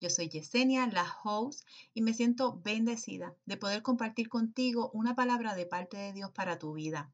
Yo 0.00 0.08
soy 0.08 0.30
Yesenia, 0.30 0.86
la 0.86 1.06
host, 1.22 1.68
y 1.92 2.00
me 2.00 2.14
siento 2.14 2.58
bendecida 2.64 3.36
de 3.44 3.58
poder 3.58 3.82
compartir 3.82 4.30
contigo 4.30 4.90
una 4.94 5.14
palabra 5.14 5.54
de 5.54 5.66
parte 5.66 5.98
de 5.98 6.14
Dios 6.14 6.30
para 6.30 6.58
tu 6.58 6.72
vida. 6.72 7.12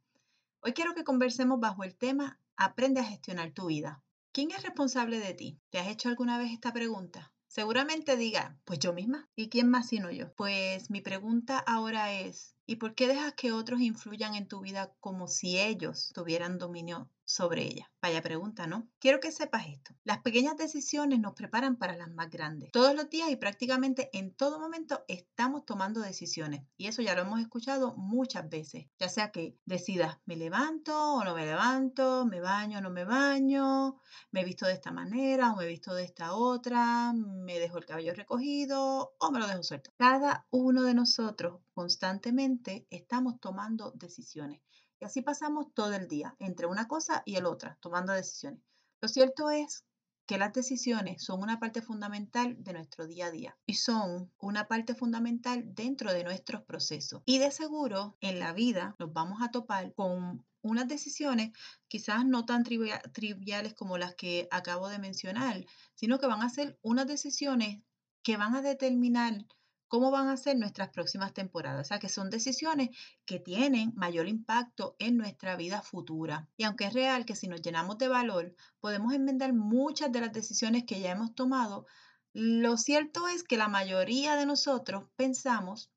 Hoy 0.61 0.73
quiero 0.73 0.95
que 0.95 1.03
conversemos 1.03 1.59
bajo 1.59 1.83
el 1.83 1.97
tema 1.97 2.39
Aprende 2.57 3.01
a 3.01 3.05
gestionar 3.05 3.51
tu 3.51 3.67
vida. 3.67 4.05
¿Quién 4.31 4.53
es 4.53 4.63
responsable 4.63 5.19
de 5.19 5.35
ti? 5.35 5.59
¿Te 5.71 5.81
has 5.81 5.89
hecho 5.89 6.09
alguna 6.09 6.39
vez 6.39 6.53
esta 6.53 6.73
pregunta? 6.73 7.33
Seguramente 7.49 8.17
diga, 8.17 8.57
pues 8.65 8.79
yo 8.79 8.93
misma. 8.93 9.29
¿Y 9.35 9.49
quién 9.49 9.69
más 9.69 9.89
sino 9.89 10.13
yo? 10.13 10.33
Pues 10.35 10.89
mi 10.89 11.01
pregunta 11.01 11.59
ahora 11.59 12.13
es, 12.13 12.55
¿y 12.67 12.77
por 12.77 12.95
qué 12.95 13.09
dejas 13.09 13.35
que 13.35 13.51
otros 13.51 13.81
influyan 13.81 14.37
en 14.37 14.47
tu 14.47 14.61
vida 14.61 14.95
como 15.01 15.27
si 15.27 15.59
ellos 15.59 16.13
tuvieran 16.15 16.59
dominio 16.59 17.11
sobre 17.27 17.65
ella? 17.65 17.91
Vaya 18.01 18.23
pregunta, 18.23 18.67
¿no? 18.67 18.89
Quiero 18.99 19.21
que 19.21 19.33
sepas 19.33 19.67
esto. 19.67 19.95
Las 20.05 20.19
pequeñas 20.19 20.57
decisiones 20.57 21.19
nos 21.21 21.35
preparan 21.35 21.77
para 21.77 21.97
las 21.97 22.09
más 22.11 22.31
grandes. 22.31 22.71
Todos 22.73 22.95
los 22.95 23.11
días 23.11 23.31
y 23.31 23.37
prácticamente 23.37 24.09
en 24.13 24.33
todo 24.33 24.61
momento 24.61 25.05
estamos 25.09 25.67
tomando 25.67 26.01
decisiones. 26.01 26.63
Y 26.77 26.87
eso 26.87 27.03
ya 27.03 27.15
lo 27.15 27.23
hemos 27.23 27.41
escuchado 27.41 27.95
muchas 27.97 28.49
veces. 28.49 28.87
Ya 28.99 29.09
sea 29.09 29.33
que 29.33 29.59
decidas, 29.65 30.19
me 30.25 30.37
levanto 30.37 31.15
o 31.15 31.25
no 31.25 31.35
me 31.35 31.45
levanto, 31.45 32.25
me 32.25 32.41
baño 32.41 32.79
o 32.79 32.81
no 32.81 32.91
me 32.91 33.05
baño, 33.05 34.01
me 34.31 34.45
visto 34.45 34.67
de 34.67 34.75
esta 34.75 34.93
manera 34.93 35.53
o 35.53 35.57
me 35.57 35.67
visto 35.67 35.95
de 35.95 36.05
esta 36.05 36.35
otra, 36.35 37.13
me 37.13 37.59
dejo 37.59 37.79
el 37.79 37.87
cabello 37.87 38.15
recogido 38.15 39.17
o 39.19 39.31
me 39.33 39.41
lo 39.41 39.49
dejo 39.49 39.65
suelto. 39.65 39.91
Cada 39.97 40.47
uno 40.51 40.83
de 40.83 40.95
nosotros 40.95 41.61
constantemente 41.75 42.87
estamos 42.91 43.41
tomando 43.41 43.91
decisiones. 43.91 44.61
Y 45.01 45.05
así 45.05 45.23
pasamos 45.23 45.73
todo 45.75 45.95
el 45.95 46.09
día, 46.09 46.35
entre 46.39 46.67
una 46.67 46.89
cosa 46.89 47.23
y 47.25 47.37
el 47.37 47.47
otra, 47.47 47.79
tomando 47.81 48.13
decisiones. 48.13 48.61
Lo 49.01 49.09
cierto 49.09 49.51
es 49.51 49.85
que 50.27 50.39
las 50.39 50.53
decisiones 50.53 51.23
son 51.23 51.41
una 51.41 51.61
parte 51.61 51.81
fundamental 51.81 52.57
de 52.59 52.73
nuestro 52.73 53.07
día 53.07 53.27
a 53.27 53.31
día 53.31 53.57
y 53.65 53.75
son 53.75 54.33
una 54.39 54.67
parte 54.67 54.95
fundamental 54.95 55.63
dentro 55.75 56.13
de 56.13 56.25
nuestros 56.25 56.63
procesos. 56.65 57.23
Y 57.25 57.39
de 57.39 57.51
seguro 57.53 58.17
en 58.21 58.41
la 58.41 58.53
vida 58.53 58.97
nos 58.99 59.13
vamos 59.13 59.41
a 59.41 59.51
topar 59.51 59.95
con 59.95 60.45
unas 60.63 60.89
decisiones 60.89 61.53
quizás 61.87 62.27
no 62.27 62.45
tan 62.45 62.65
triviales 62.65 63.75
como 63.75 63.99
las 63.99 64.17
que 64.17 64.49
acabo 64.51 64.89
de 64.89 64.99
mencionar, 64.99 65.65
sino 65.95 66.19
que 66.19 66.27
van 66.27 66.43
a 66.43 66.51
ser 66.51 66.77
unas 66.83 67.07
decisiones 67.07 67.83
que 68.23 68.37
van 68.37 68.57
a 68.57 68.63
determinar 68.63 69.47
cómo 69.89 70.11
van 70.11 70.29
a 70.29 70.37
ser 70.37 70.57
nuestras 70.57 70.91
próximas 70.91 71.33
temporadas. 71.33 71.87
O 71.87 71.89
sea, 71.89 71.99
que 71.99 72.09
son 72.09 72.31
decisiones 72.31 72.91
que 73.25 73.39
tienen 73.39 73.93
mayor 73.97 74.29
impacto 74.29 74.97
en 74.99 75.17
nuestra 75.17 75.57
vida 75.57 75.83
futura. 75.83 76.49
Y 76.57 76.65
aunque 76.65 76.87
es 76.87 76.93
real 76.93 77.25
que 77.25 77.37
si 77.37 77.49
nos 77.49 77.63
llenamos 77.63 77.99
de 77.99 78.09
valor, 78.09 78.55
podemos 78.81 79.13
enmendar 79.15 79.53
muchas 79.53 80.11
de 80.13 80.21
las 80.21 80.33
decisiones 80.33 80.85
que 80.85 81.01
ya 81.01 81.13
hemos 81.13 81.35
tomado, 81.35 81.87
lo 82.33 82.77
cierto 82.77 83.29
es 83.29 83.43
que 83.43 83.57
la 83.57 83.69
mayoría 83.69 84.37
de 84.37 84.45
nosotros 84.45 85.05
pensamos 85.17 85.91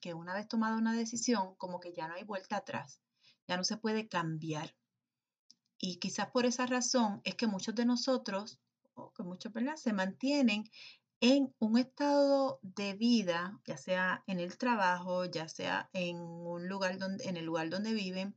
que 0.00 0.14
una 0.14 0.34
vez 0.34 0.48
tomada 0.48 0.76
una 0.76 0.94
decisión, 0.94 1.54
como 1.56 1.80
que 1.80 1.92
ya 1.92 2.08
no 2.08 2.14
hay 2.14 2.24
vuelta 2.24 2.56
atrás, 2.56 3.00
ya 3.46 3.56
no 3.56 3.64
se 3.64 3.76
puede 3.76 4.08
cambiar. 4.08 4.74
Y 5.78 5.96
quizás 5.96 6.30
por 6.30 6.46
esa 6.46 6.66
razón 6.66 7.20
es 7.24 7.34
que 7.34 7.46
muchos 7.46 7.74
de 7.74 7.84
nosotros, 7.84 8.58
o 8.94 9.12
que 9.12 9.22
muchos, 9.22 9.52
¿verdad?, 9.52 9.76
se 9.76 9.92
mantienen 9.92 10.64
en 11.26 11.54
un 11.58 11.78
estado 11.78 12.60
de 12.60 12.92
vida, 12.92 13.58
ya 13.64 13.78
sea 13.78 14.22
en 14.26 14.40
el 14.40 14.58
trabajo, 14.58 15.24
ya 15.24 15.48
sea 15.48 15.88
en 15.94 16.20
un 16.20 16.68
lugar 16.68 16.98
donde, 16.98 17.24
en 17.24 17.38
el 17.38 17.46
lugar 17.46 17.70
donde 17.70 17.94
viven, 17.94 18.36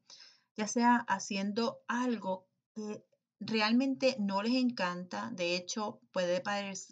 ya 0.56 0.68
sea 0.68 0.96
haciendo 1.10 1.82
algo 1.90 2.48
que 2.74 3.04
realmente 3.42 4.16
no 4.20 4.42
les 4.42 4.54
encanta, 4.54 5.32
de 5.34 5.58
hecho 5.58 6.00
puede 6.14 6.42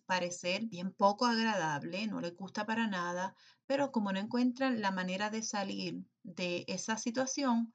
parecer 0.06 0.66
bien 0.66 0.92
poco 0.92 1.28
agradable, 1.28 2.08
no 2.08 2.20
les 2.20 2.36
gusta 2.36 2.66
para 2.66 2.88
nada, 2.88 3.34
pero 3.66 3.94
como 3.94 4.12
no 4.12 4.20
encuentran 4.20 4.82
la 4.82 4.92
manera 4.92 5.30
de 5.30 5.44
salir 5.44 6.04
de 6.24 6.66
esa 6.68 6.98
situación, 6.98 7.74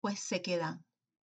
pues 0.00 0.18
se 0.18 0.42
quedan 0.42 0.84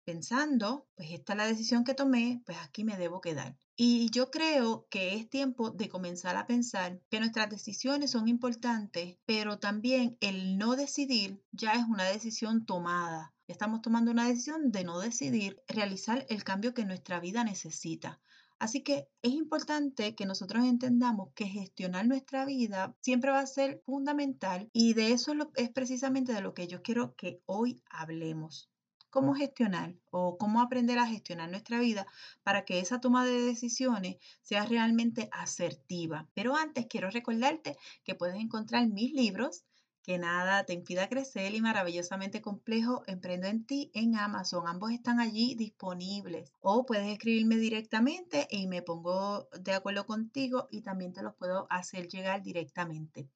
pensando, 0.05 0.87
pues 0.95 1.11
esta 1.13 1.33
es 1.33 1.37
la 1.37 1.47
decisión 1.47 1.85
que 1.85 1.95
tomé, 1.95 2.43
pues 2.47 2.59
aquí 2.59 2.85
me 2.85 2.97
debo 2.97 3.21
quedar. 3.21 3.57
Y 3.77 4.11
yo 4.11 4.31
creo 4.31 4.87
que 4.91 5.15
es 5.15 5.29
tiempo 5.29 5.71
de 5.71 5.89
comenzar 5.89 6.37
a 6.37 6.47
pensar 6.47 7.01
que 7.11 7.21
nuestras 7.21 7.49
decisiones 7.49 8.11
son 8.11 8.29
importantes, 8.29 9.17
pero 9.25 9.59
también 9.59 10.17
el 10.21 10.59
no 10.59 10.77
decidir 10.77 11.43
ya 11.53 11.73
es 11.73 11.85
una 11.89 12.05
decisión 12.05 12.67
tomada. 12.67 13.35
Estamos 13.47 13.83
tomando 13.83 14.11
una 14.11 14.29
decisión 14.29 14.71
de 14.71 14.85
no 14.85 14.99
decidir 15.01 15.61
realizar 15.67 16.27
el 16.29 16.45
cambio 16.45 16.75
que 16.75 16.85
nuestra 16.85 17.21
vida 17.21 17.43
necesita. 17.45 18.21
Así 18.59 18.83
que 18.83 19.09
es 19.23 19.33
importante 19.33 20.15
que 20.15 20.27
nosotros 20.27 20.65
entendamos 20.67 21.33
que 21.35 21.47
gestionar 21.47 22.07
nuestra 22.07 22.45
vida 22.45 22.95
siempre 23.01 23.31
va 23.31 23.41
a 23.41 23.47
ser 23.47 23.81
fundamental 23.87 24.69
y 24.75 24.93
de 24.93 25.13
eso 25.13 25.33
es 25.57 25.71
precisamente 25.71 26.35
de 26.35 26.43
lo 26.43 26.53
que 26.53 26.69
yo 26.69 26.83
quiero 26.83 27.15
que 27.17 27.41
hoy 27.47 27.83
hablemos 27.89 28.70
cómo 29.11 29.35
gestionar 29.35 29.95
o 30.11 30.39
cómo 30.39 30.61
aprender 30.63 30.99
a 30.99 31.07
gestionar 31.07 31.51
nuestra 31.51 31.79
vida 31.81 32.07
para 32.43 32.65
que 32.65 32.81
esa 32.81 33.01
toma 33.01 33.25
de 33.27 33.43
decisiones 33.43 34.17
sea 34.43 34.65
realmente 34.65 35.29
asertiva. 35.33 36.29
Pero 36.35 36.57
antes 36.57 36.87
quiero 36.87 37.11
recordarte 37.11 37.77
que 38.05 38.15
puedes 38.15 38.37
encontrar 38.37 38.89
mis 38.89 39.13
libros 39.13 39.65
que 40.03 40.19
nada 40.19 40.65
te 40.65 40.73
impida 40.73 41.09
crecer 41.09 41.55
y 41.55 41.61
maravillosamente 41.61 42.41
complejo, 42.41 43.03
emprendo 43.07 43.47
en 43.49 43.67
ti 43.67 43.91
en 43.95 44.17
Amazon. 44.17 44.67
Ambos 44.67 44.93
están 44.93 45.21
allí 45.21 45.55
disponibles. 45.55 46.53
O 46.61 46.87
puedes 46.87 47.07
escribirme 47.09 47.57
directamente 47.57 48.49
y 48.51 48.67
me 48.67 48.83
pongo 48.83 49.49
de 49.61 49.75
acuerdo 49.75 50.07
contigo 50.07 50.69
y 50.71 50.83
también 50.83 51.13
te 51.13 51.23
los 51.23 51.35
puedo 51.35 51.67
hacer 51.71 52.09
llegar 52.09 52.43
directamente. 52.43 53.29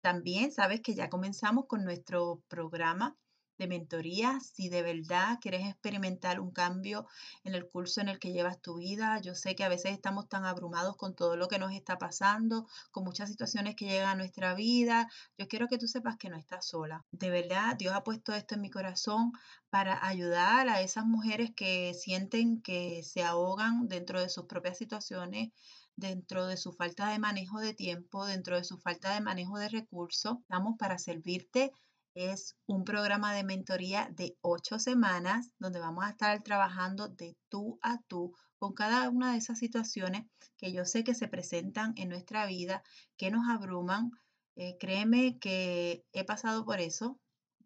También 0.00 0.50
sabes 0.50 0.80
que 0.80 0.94
ya 0.94 1.10
comenzamos 1.10 1.66
con 1.66 1.84
nuestro 1.84 2.42
programa 2.48 3.16
de 3.60 3.68
mentoría, 3.68 4.40
si 4.40 4.70
de 4.70 4.80
verdad 4.80 5.38
quieres 5.38 5.68
experimentar 5.68 6.40
un 6.40 6.50
cambio 6.50 7.06
en 7.44 7.54
el 7.54 7.68
curso 7.68 8.00
en 8.00 8.08
el 8.08 8.18
que 8.18 8.32
llevas 8.32 8.62
tu 8.62 8.78
vida. 8.78 9.20
Yo 9.20 9.34
sé 9.34 9.54
que 9.54 9.64
a 9.64 9.68
veces 9.68 9.92
estamos 9.92 10.30
tan 10.30 10.46
abrumados 10.46 10.96
con 10.96 11.14
todo 11.14 11.36
lo 11.36 11.46
que 11.46 11.58
nos 11.58 11.72
está 11.72 11.98
pasando, 11.98 12.66
con 12.90 13.04
muchas 13.04 13.28
situaciones 13.28 13.76
que 13.76 13.84
llegan 13.84 14.08
a 14.08 14.14
nuestra 14.14 14.54
vida. 14.54 15.10
Yo 15.36 15.46
quiero 15.46 15.68
que 15.68 15.76
tú 15.76 15.86
sepas 15.88 16.16
que 16.16 16.30
no 16.30 16.38
estás 16.38 16.66
sola. 16.66 17.04
De 17.10 17.28
verdad, 17.28 17.76
Dios 17.76 17.94
ha 17.94 18.02
puesto 18.02 18.32
esto 18.32 18.54
en 18.54 18.62
mi 18.62 18.70
corazón 18.70 19.32
para 19.68 20.06
ayudar 20.06 20.70
a 20.70 20.80
esas 20.80 21.04
mujeres 21.04 21.50
que 21.54 21.92
sienten 21.92 22.62
que 22.62 23.02
se 23.02 23.22
ahogan 23.22 23.88
dentro 23.88 24.22
de 24.22 24.30
sus 24.30 24.46
propias 24.46 24.78
situaciones 24.78 25.50
dentro 25.96 26.46
de 26.46 26.56
su 26.56 26.72
falta 26.72 27.10
de 27.10 27.18
manejo 27.18 27.60
de 27.60 27.74
tiempo, 27.74 28.24
dentro 28.24 28.56
de 28.56 28.64
su 28.64 28.78
falta 28.78 29.12
de 29.12 29.20
manejo 29.20 29.58
de 29.58 29.68
recursos. 29.68 30.38
Estamos 30.38 30.78
para 30.78 30.96
servirte 30.96 31.72
es 32.20 32.56
un 32.66 32.84
programa 32.84 33.32
de 33.32 33.44
mentoría 33.44 34.10
de 34.12 34.36
ocho 34.42 34.78
semanas 34.78 35.50
donde 35.58 35.80
vamos 35.80 36.04
a 36.04 36.10
estar 36.10 36.42
trabajando 36.42 37.08
de 37.08 37.34
tú 37.48 37.78
a 37.82 37.98
tú 38.08 38.34
con 38.58 38.74
cada 38.74 39.08
una 39.08 39.32
de 39.32 39.38
esas 39.38 39.58
situaciones 39.58 40.26
que 40.58 40.70
yo 40.70 40.84
sé 40.84 41.02
que 41.02 41.14
se 41.14 41.28
presentan 41.28 41.94
en 41.96 42.10
nuestra 42.10 42.44
vida, 42.44 42.82
que 43.16 43.30
nos 43.30 43.48
abruman. 43.48 44.10
Eh, 44.56 44.76
créeme 44.78 45.38
que 45.38 46.04
he 46.12 46.24
pasado 46.24 46.66
por 46.66 46.80
eso, 46.80 47.18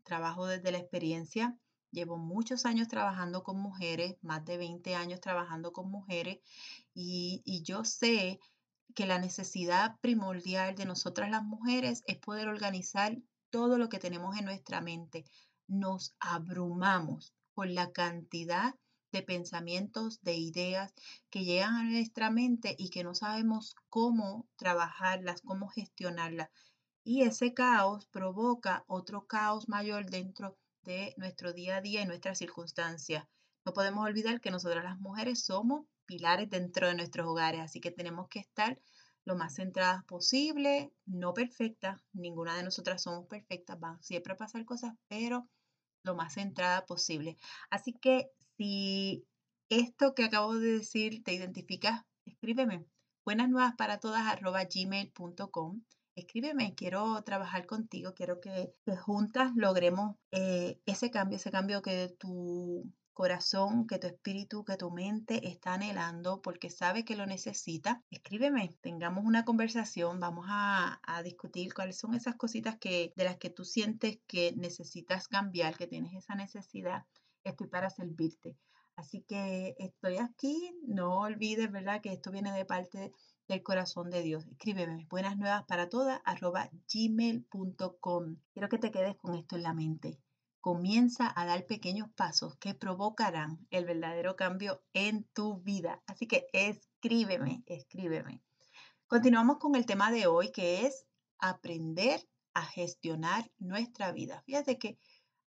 trabajo 0.05 0.47
desde 0.47 0.71
la 0.71 0.79
experiencia, 0.79 1.59
llevo 1.91 2.17
muchos 2.17 2.65
años 2.65 2.87
trabajando 2.87 3.43
con 3.43 3.59
mujeres, 3.59 4.17
más 4.23 4.45
de 4.45 4.57
20 4.57 4.95
años 4.95 5.21
trabajando 5.21 5.73
con 5.73 5.91
mujeres 5.91 6.39
y, 6.95 7.43
y 7.45 7.63
yo 7.63 7.85
sé 7.85 8.39
que 8.95 9.07
la 9.07 9.19
necesidad 9.19 9.97
primordial 10.01 10.77
de 10.77 10.85
nosotras 10.85 11.29
las 11.29 11.43
mujeres 11.43 12.05
es 12.07 12.19
poder 12.19 12.47
organizar 12.47 13.19
todo 13.55 13.79
lo 13.79 13.89
que 13.89 14.01
tenemos 14.01 14.37
en 14.37 14.47
nuestra 14.47 14.81
mente. 14.81 15.25
Nos 15.69 16.17
abrumamos 16.19 17.33
por 17.55 17.69
la 17.69 17.93
cantidad 17.93 18.75
de 19.13 19.23
pensamientos, 19.23 20.21
de 20.23 20.35
ideas 20.35 20.93
que 21.31 21.45
llegan 21.45 21.77
a 21.77 21.85
nuestra 21.85 22.31
mente 22.31 22.75
y 22.77 22.91
que 22.91 23.05
no 23.05 23.15
sabemos 23.15 23.77
cómo 23.89 24.49
trabajarlas, 24.57 25.41
cómo 25.43 25.69
gestionarlas. 25.69 26.51
Y 27.05 27.23
ese 27.23 27.55
caos 27.55 28.07
provoca 28.07 28.83
otro 28.89 29.29
caos 29.29 29.69
mayor 29.69 30.11
dentro 30.11 30.59
de 30.83 31.15
nuestro 31.17 31.53
día 31.53 31.77
a 31.77 31.81
día 31.81 32.03
y 32.03 32.07
nuestras 32.07 32.39
circunstancias. 32.39 33.25
No 33.65 33.73
podemos 33.73 34.05
olvidar 34.05 34.41
que 34.41 34.51
nosotras 34.51 34.83
las 34.83 34.99
mujeres 34.99 35.45
somos 35.45 35.87
pilares 36.07 36.51
dentro 36.51 36.89
de 36.89 36.97
nuestros 36.97 37.29
hogares, 37.29 37.61
así 37.61 37.81
que 37.81 37.93
tenemos 37.93 38.27
que 38.27 38.41
estar 38.41 38.81
lo 39.25 39.37
más 39.37 39.55
centradas 39.55 40.05
posible, 40.05 40.93
no 41.07 41.33
perfectas, 41.35 42.01
ninguna 42.13 42.57
de 42.57 42.63
nosotras 42.63 43.03
somos 43.03 43.27
perfectas, 43.27 43.79
van 43.81 44.03
siempre 44.03 44.35
a 44.35 44.37
pasar 44.37 44.65
cosas, 44.65 44.95
pero 45.09 45.49
lo 46.05 46.15
más 46.15 46.35
centrada 46.35 46.85
posible. 46.87 47.37
Así 47.71 47.93
que 47.93 48.31
si 48.57 49.27
esto 49.71 50.15
que 50.15 50.25
acabo 50.25 50.55
de 50.59 50.73
decir 50.79 51.23
te 51.23 51.33
identificas, 51.33 52.03
escríbeme. 52.27 52.85
Buenas 53.25 53.49
nuevas 53.49 53.75
para 53.77 53.99
todas 53.99 54.27
arroba 54.27 54.65
gmail.com. 54.65 55.83
Escríbeme, 56.15 56.75
quiero 56.75 57.23
trabajar 57.23 57.67
contigo, 57.67 58.15
quiero 58.15 58.41
que, 58.41 58.75
juntas 59.01 59.53
logremos 59.57 60.17
eh, 60.31 60.79
ese 60.87 61.11
cambio, 61.11 61.37
ese 61.37 61.51
cambio 61.51 61.83
que 61.83 62.15
tu 62.19 62.93
corazón, 63.15 63.87
que 63.87 63.99
tu 63.99 64.09
espíritu, 64.09 64.65
que 64.65 64.77
tu 64.77 64.91
mente 64.91 65.49
está 65.49 65.75
anhelando 65.75 66.43
porque 66.43 66.69
sabe 66.69 67.05
que 67.05 67.17
lo 67.17 67.27
necesita, 67.27 68.03
escríbeme, 68.11 68.77
tengamos 68.83 69.25
una 69.25 69.45
conversación, 69.45 70.21
vamos 70.21 70.47
a, 70.49 71.01
a, 71.03 71.23
discutir 71.23 71.73
cuáles 71.73 71.97
son 71.97 72.15
esas 72.15 72.35
cositas 72.35 72.77
que, 72.79 73.13
de 73.17 73.25
las 73.25 73.39
que 73.39 73.51
tú 73.51 73.65
sientes 73.65 74.19
que 74.27 74.53
necesitas 74.57 75.29
cambiar, 75.29 75.77
que 75.77 75.87
tienes 75.87 76.13
esa 76.15 76.35
necesidad. 76.35 77.05
Estoy 77.45 77.69
para 77.69 77.89
servirte. 77.89 78.57
Así 78.97 79.23
que 79.23 79.75
estoy 79.79 80.19
aquí, 80.19 80.73
no 80.87 81.21
olvides, 81.21 81.71
¿verdad? 81.71 82.01
Que 82.01 82.13
esto 82.13 82.31
viene 82.31 82.53
de 82.53 82.65
parte 82.65 83.13
del 83.49 83.63
corazón 83.63 84.11
de 84.11 84.23
Dios. 84.23 84.47
Escríbeme, 84.47 85.07
buenas 85.09 85.37
nuevas 85.37 85.65
para 85.65 85.89
todas, 85.89 86.21
arroba 86.25 86.71
gmail.com. 86.93 88.37
Quiero 88.53 88.69
que 88.69 88.79
te 88.79 88.91
quedes 88.91 89.17
con 89.17 89.35
esto 89.35 89.57
en 89.57 89.63
la 89.63 89.75
mente 89.75 90.24
comienza 90.65 91.31
a 91.37 91.45
dar 91.45 91.67
pequeños 91.67 92.09
pasos 92.17 92.57
que 92.57 92.73
provocarán 92.73 93.67
el 93.69 93.85
verdadero 93.85 94.35
cambio 94.35 94.83
en 94.95 95.25
tu 95.35 95.59
vida. 95.59 96.03
Así 96.07 96.27
que 96.27 96.47
escríbeme, 96.55 97.63
escríbeme. 97.67 98.41
Continuamos 99.07 99.59
con 99.59 99.75
el 99.75 99.85
tema 99.85 100.11
de 100.11 100.27
hoy 100.27 100.53
que 100.53 100.87
es 100.87 101.05
aprender 101.39 102.27
a 102.55 102.63
gestionar 102.65 103.53
nuestra 103.59 104.11
vida. 104.13 104.43
Fíjate 104.47 104.79
que 104.79 104.99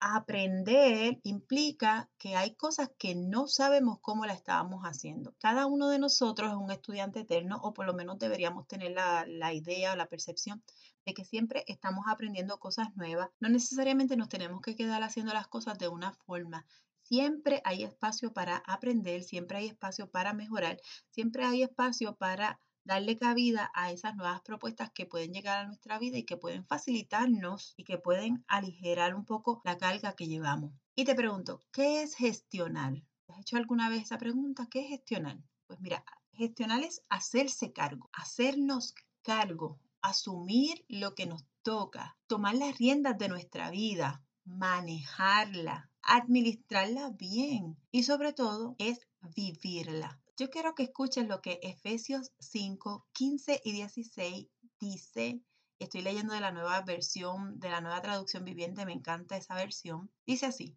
aprender 0.01 1.21
implica 1.25 2.09
que 2.17 2.35
hay 2.35 2.55
cosas 2.55 2.89
que 2.97 3.15
no 3.15 3.49
sabemos 3.49 3.99
cómo 4.01 4.25
la 4.25 4.33
estábamos 4.33 4.83
haciendo. 4.85 5.35
Cada 5.39 5.67
uno 5.67 5.91
de 5.91 5.99
nosotros 5.99 6.49
es 6.49 6.57
un 6.57 6.71
estudiante 6.71 7.21
eterno 7.21 7.61
o 7.63 7.75
por 7.75 7.85
lo 7.85 7.93
menos 7.93 8.19
deberíamos 8.19 8.67
tener 8.67 8.93
la, 8.93 9.27
la 9.29 9.53
idea 9.53 9.93
o 9.93 9.97
la 9.97 10.07
percepción 10.07 10.63
de 11.05 11.15
que 11.15 11.25
siempre 11.25 11.65
estamos 11.67 12.05
aprendiendo 12.09 12.59
cosas 12.59 12.95
nuevas. 12.97 13.31
No 13.41 13.49
necesariamente 13.49 14.17
nos 14.17 14.29
tenemos 14.29 14.61
que 14.61 14.77
quedar 14.77 15.03
haciendo 15.03 15.33
las 15.33 15.49
cosas 15.49 15.79
de 15.79 15.89
una 15.89 16.13
forma. 16.13 16.67
Siempre 17.03 17.61
hay 17.65 17.83
espacio 17.83 18.33
para 18.33 18.57
aprender, 18.59 19.23
siempre 19.23 19.59
hay 19.59 19.67
espacio 19.67 20.11
para 20.11 20.33
mejorar, 20.33 20.81
siempre 21.11 21.45
hay 21.45 21.63
espacio 21.63 22.17
para 22.17 22.61
darle 22.85 23.19
cabida 23.19 23.71
a 23.75 23.93
esas 23.93 24.17
nuevas 24.17 24.41
propuestas 24.43 24.91
que 24.93 25.07
pueden 25.07 25.33
llegar 25.33 25.59
a 25.59 25.67
nuestra 25.67 25.99
vida 25.99 26.19
y 26.19 26.25
que 26.25 26.37
pueden 26.37 26.65
facilitarnos 26.65 27.75
y 27.77 27.85
que 27.85 27.99
pueden 27.99 28.45
aligerar 28.49 29.15
un 29.15 29.25
poco 29.25 29.61
la 29.65 29.79
carga 29.79 30.15
que 30.15 30.27
llevamos. 30.27 30.73
Y 30.95 31.05
te 31.05 31.15
pregunto, 31.15 31.65
¿qué 31.73 32.03
es 32.03 32.15
gestionar? 32.15 33.03
¿Has 33.29 33.41
hecho 33.41 33.57
alguna 33.57 33.89
vez 33.89 34.03
esa 34.03 34.19
pregunta? 34.19 34.67
¿Qué 34.71 34.81
es 34.81 34.89
gestionar? 34.89 35.39
Pues 35.67 35.81
mira, 35.81 36.05
gestionar 36.33 36.83
es 36.83 37.03
hacerse 37.09 37.73
cargo, 37.73 38.11
hacernos 38.13 38.95
cargo 39.23 39.79
asumir 40.03 40.85
lo 40.89 41.15
que 41.15 41.27
nos 41.27 41.45
toca, 41.63 42.19
tomar 42.27 42.57
las 42.57 42.77
riendas 42.77 43.17
de 43.19 43.29
nuestra 43.29 43.71
vida, 43.71 44.23
manejarla, 44.45 45.91
administrarla 46.03 47.11
bien 47.11 47.79
y 47.91 48.03
sobre 48.03 48.33
todo 48.33 48.75
es 48.79 49.01
vivirla. 49.35 50.21
Yo 50.37 50.51
quiero 50.51 50.75
que 50.75 50.83
escuches 50.83 51.29
lo 51.29 51.41
que 51.41 51.61
Efesios 51.63 52.33
5, 52.41 53.07
15 53.13 53.63
y 53.65 53.73
16 53.73 54.49
dice. 54.81 55.41
Estoy 55.79 56.03
leyendo 56.03 56.35
de 56.35 56.41
la 56.41 56.53
nueva 56.53 56.81
versión, 56.83 57.59
de 57.59 57.71
la 57.71 57.81
nueva 57.81 58.03
traducción 58.03 58.45
viviente, 58.45 58.87
me 58.87 58.93
encanta 58.93 59.37
esa 59.37 59.55
versión. 59.55 60.11
Dice 60.27 60.47
así, 60.47 60.77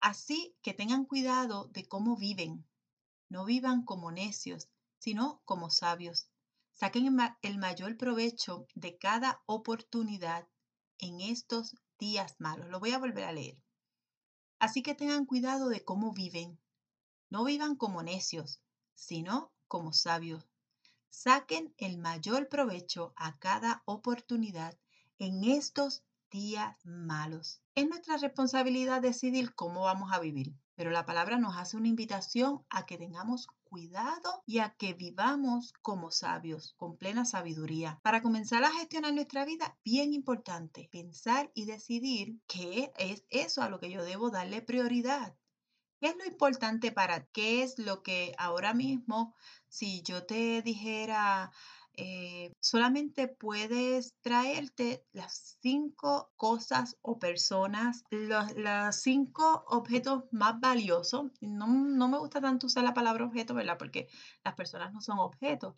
así 0.00 0.56
que 0.62 0.74
tengan 0.74 1.04
cuidado 1.04 1.68
de 1.68 1.86
cómo 1.86 2.16
viven. 2.16 2.66
No 3.28 3.44
vivan 3.44 3.84
como 3.84 4.10
necios, 4.12 4.68
sino 4.98 5.42
como 5.44 5.70
sabios 5.70 6.28
Saquen 6.72 7.16
el 7.42 7.58
mayor 7.58 7.96
provecho 7.96 8.66
de 8.74 8.96
cada 8.98 9.42
oportunidad 9.46 10.48
en 10.98 11.20
estos 11.20 11.76
días 11.98 12.36
malos. 12.38 12.68
Lo 12.68 12.80
voy 12.80 12.92
a 12.92 12.98
volver 12.98 13.24
a 13.24 13.32
leer. 13.32 13.56
Así 14.58 14.82
que 14.82 14.94
tengan 14.94 15.26
cuidado 15.26 15.68
de 15.68 15.84
cómo 15.84 16.12
viven. 16.12 16.58
No 17.30 17.44
vivan 17.44 17.76
como 17.76 18.02
necios, 18.02 18.60
sino 18.94 19.52
como 19.68 19.92
sabios. 19.92 20.48
Saquen 21.08 21.74
el 21.78 21.98
mayor 21.98 22.48
provecho 22.48 23.12
a 23.16 23.38
cada 23.38 23.82
oportunidad 23.84 24.78
en 25.18 25.44
estos 25.44 26.02
días 26.30 26.76
malos. 26.84 27.60
Es 27.74 27.86
nuestra 27.86 28.16
responsabilidad 28.16 29.02
decidir 29.02 29.54
cómo 29.54 29.82
vamos 29.82 30.12
a 30.12 30.18
vivir, 30.18 30.54
pero 30.74 30.90
la 30.90 31.04
palabra 31.04 31.38
nos 31.38 31.56
hace 31.56 31.76
una 31.76 31.88
invitación 31.88 32.64
a 32.70 32.86
que 32.86 32.98
tengamos 32.98 33.46
cuidado 33.72 34.42
y 34.44 34.58
a 34.58 34.74
que 34.76 34.92
vivamos 34.92 35.72
como 35.80 36.10
sabios, 36.10 36.74
con 36.76 36.98
plena 36.98 37.24
sabiduría. 37.24 37.98
Para 38.02 38.20
comenzar 38.20 38.62
a 38.64 38.70
gestionar 38.70 39.14
nuestra 39.14 39.46
vida, 39.46 39.78
bien 39.82 40.12
importante, 40.12 40.90
pensar 40.92 41.50
y 41.54 41.64
decidir 41.64 42.38
qué 42.46 42.92
es 42.98 43.24
eso 43.30 43.62
a 43.62 43.70
lo 43.70 43.80
que 43.80 43.90
yo 43.90 44.04
debo 44.04 44.28
darle 44.28 44.60
prioridad. 44.60 45.34
¿Qué 46.02 46.08
es 46.08 46.16
lo 46.16 46.26
importante 46.26 46.92
para 46.92 47.24
qué 47.28 47.62
es 47.62 47.78
lo 47.78 48.02
que 48.02 48.34
ahora 48.36 48.74
mismo, 48.74 49.34
si 49.68 50.02
yo 50.02 50.26
te 50.26 50.60
dijera, 50.60 51.50
eh, 51.94 52.54
solamente 52.60 53.28
puedes 53.28 54.14
traerte 54.22 55.04
las 55.12 55.58
cinco 55.60 56.32
cosas 56.36 56.96
o 57.02 57.18
personas, 57.18 58.04
los, 58.10 58.96
cinco 58.96 59.64
objetos 59.68 60.24
más 60.30 60.58
valiosos. 60.60 61.30
No, 61.40 61.66
no 61.66 62.08
me 62.08 62.18
gusta 62.18 62.40
tanto 62.40 62.66
usar 62.66 62.84
la 62.84 62.94
palabra 62.94 63.26
objeto, 63.26 63.54
¿verdad? 63.54 63.78
Porque 63.78 64.08
las 64.44 64.54
personas 64.54 64.92
no 64.92 65.00
son 65.00 65.18
objetos, 65.18 65.74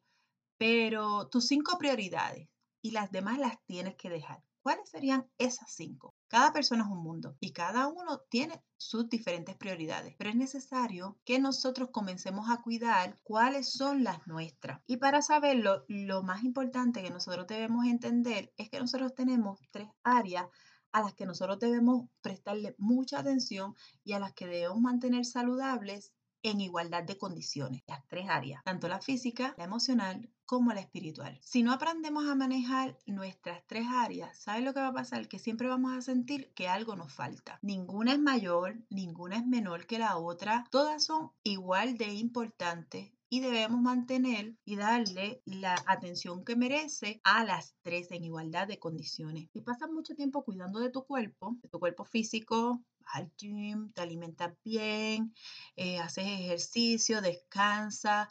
pero 0.57 1.29
tus 1.29 1.47
cinco 1.47 1.79
prioridades 1.79 2.49
y 2.81 2.93
las 2.93 3.11
demás 3.11 3.39
las 3.39 3.63
tienes 3.65 3.97
que 3.97 4.11
dejar. 4.11 4.43
¿Cuáles 4.65 4.89
serían 4.89 5.29
esas 5.37 5.71
cinco? 5.75 6.15
Cada 6.27 6.51
persona 6.55 6.85
es 6.85 6.91
un 6.91 7.03
mundo 7.03 7.37
y 7.39 7.53
cada 7.53 7.87
uno 7.87 8.23
tiene 8.31 8.65
sus 8.79 9.11
diferentes 9.11 9.57
prioridades, 9.57 10.15
pero 10.17 10.31
es 10.31 10.37
necesario 10.37 11.19
que 11.27 11.39
nosotros 11.39 11.91
comencemos 11.91 12.49
a 12.49 12.63
cuidar 12.63 13.19
cuáles 13.25 13.71
son 13.71 14.05
las 14.05 14.27
nuestras. 14.27 14.81
Y 14.87 14.97
para 14.97 15.21
saberlo, 15.21 15.85
lo 15.89 16.23
más 16.23 16.45
importante 16.45 17.03
que 17.03 17.11
nosotros 17.11 17.47
debemos 17.47 17.85
entender 17.85 18.55
es 18.57 18.71
que 18.71 18.81
nosotros 18.81 19.15
tenemos 19.15 19.61
tres 19.71 19.91
áreas 20.03 20.47
a 20.93 21.03
las 21.03 21.13
que 21.13 21.27
nosotros 21.27 21.59
debemos 21.59 22.09
prestarle 22.23 22.75
mucha 22.79 23.19
atención 23.19 23.75
y 24.03 24.15
a 24.15 24.19
las 24.19 24.33
que 24.33 24.47
debemos 24.47 24.81
mantener 24.81 25.27
saludables 25.27 26.15
en 26.43 26.63
igualdad 26.63 27.03
de 27.03 27.19
condiciones, 27.19 27.83
las 27.87 28.07
tres 28.09 28.31
áreas, 28.31 28.65
tanto 28.65 28.89
la 28.89 29.03
física, 29.03 29.55
la 29.59 29.65
emocional 29.65 30.31
como 30.47 30.73
la 30.73 30.81
espiritual. 30.81 31.39
Si 31.43 31.63
no 31.63 31.73
aprendemos 31.73 32.27
a 32.27 32.35
manejar 32.35 32.99
nuestras 33.07 33.63
tres 33.67 33.87
áreas, 33.89 34.37
¿sabes 34.39 34.65
lo 34.65 34.75
que 34.75 34.81
va 34.81 34.89
a 34.89 34.95
pasar? 34.95 35.29
Que 35.29 35.39
siempre 35.39 35.69
vamos 35.69 35.97
a 35.97 36.03
sentir 36.03 36.53
que 36.55 36.69
algo 36.69 36.97
nos 36.97 37.13
falta. 37.13 37.59
Ninguna 37.63 38.13
es 38.13 38.19
mayor, 38.19 38.77
ninguna 38.91 39.37
es 39.37 39.47
menor 39.47 39.87
que 39.87 39.99
la 39.99 40.17
otra, 40.17 40.65
todas 40.71 41.05
son 41.05 41.31
igual 41.43 41.97
de 41.97 42.13
importantes 42.15 43.13
y 43.35 43.41
debemos 43.41 43.81
mantener 43.81 44.55
y 44.65 44.77
darle 44.77 45.43
la 45.45 45.75
atención 45.87 46.45
que 46.45 46.55
merece 46.55 47.21
a 47.25 47.43
las 47.43 47.75
tres 47.83 48.11
en 48.13 48.25
igualdad 48.25 48.69
de 48.69 48.79
condiciones. 48.79 49.49
Si 49.53 49.61
pasas 49.61 49.91
mucho 49.91 50.15
tiempo 50.15 50.45
cuidando 50.45 50.79
de 50.79 50.91
tu 50.91 51.05
cuerpo, 51.05 51.57
de 51.61 51.69
tu 51.69 51.81
cuerpo 51.81 52.05
físico, 52.05 52.81
al 53.07 53.31
gym, 53.37 53.93
te 53.93 54.03
alimentas 54.03 54.55
bien, 54.65 55.35
eh, 55.77 55.99
haces 55.99 56.27
ejercicio, 56.27 57.21
descansa, 57.21 58.29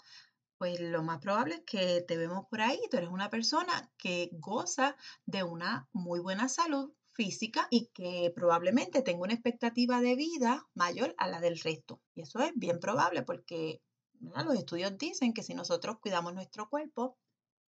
pues 0.63 0.79
lo 0.79 1.03
más 1.03 1.19
probable 1.19 1.55
es 1.55 1.63
que 1.65 2.05
te 2.07 2.15
vemos 2.15 2.45
por 2.49 2.61
ahí, 2.61 2.79
tú 2.89 2.95
eres 2.95 3.09
una 3.09 3.29
persona 3.29 3.91
que 3.97 4.29
goza 4.31 4.95
de 5.25 5.43
una 5.43 5.89
muy 5.91 6.21
buena 6.21 6.47
salud 6.47 6.93
física 7.11 7.67
y 7.69 7.87
que 7.87 8.31
probablemente 8.33 9.01
tenga 9.01 9.23
una 9.23 9.33
expectativa 9.33 9.99
de 9.99 10.15
vida 10.15 10.65
mayor 10.73 11.15
a 11.17 11.27
la 11.27 11.41
del 11.41 11.59
resto. 11.59 11.99
Y 12.15 12.21
eso 12.21 12.39
es 12.39 12.53
bien 12.55 12.79
probable 12.79 13.23
porque 13.23 13.81
los 14.21 14.55
estudios 14.55 14.97
dicen 14.97 15.33
que 15.33 15.43
si 15.43 15.53
nosotros 15.53 15.97
cuidamos 15.99 16.33
nuestro 16.33 16.69
cuerpo, 16.69 17.17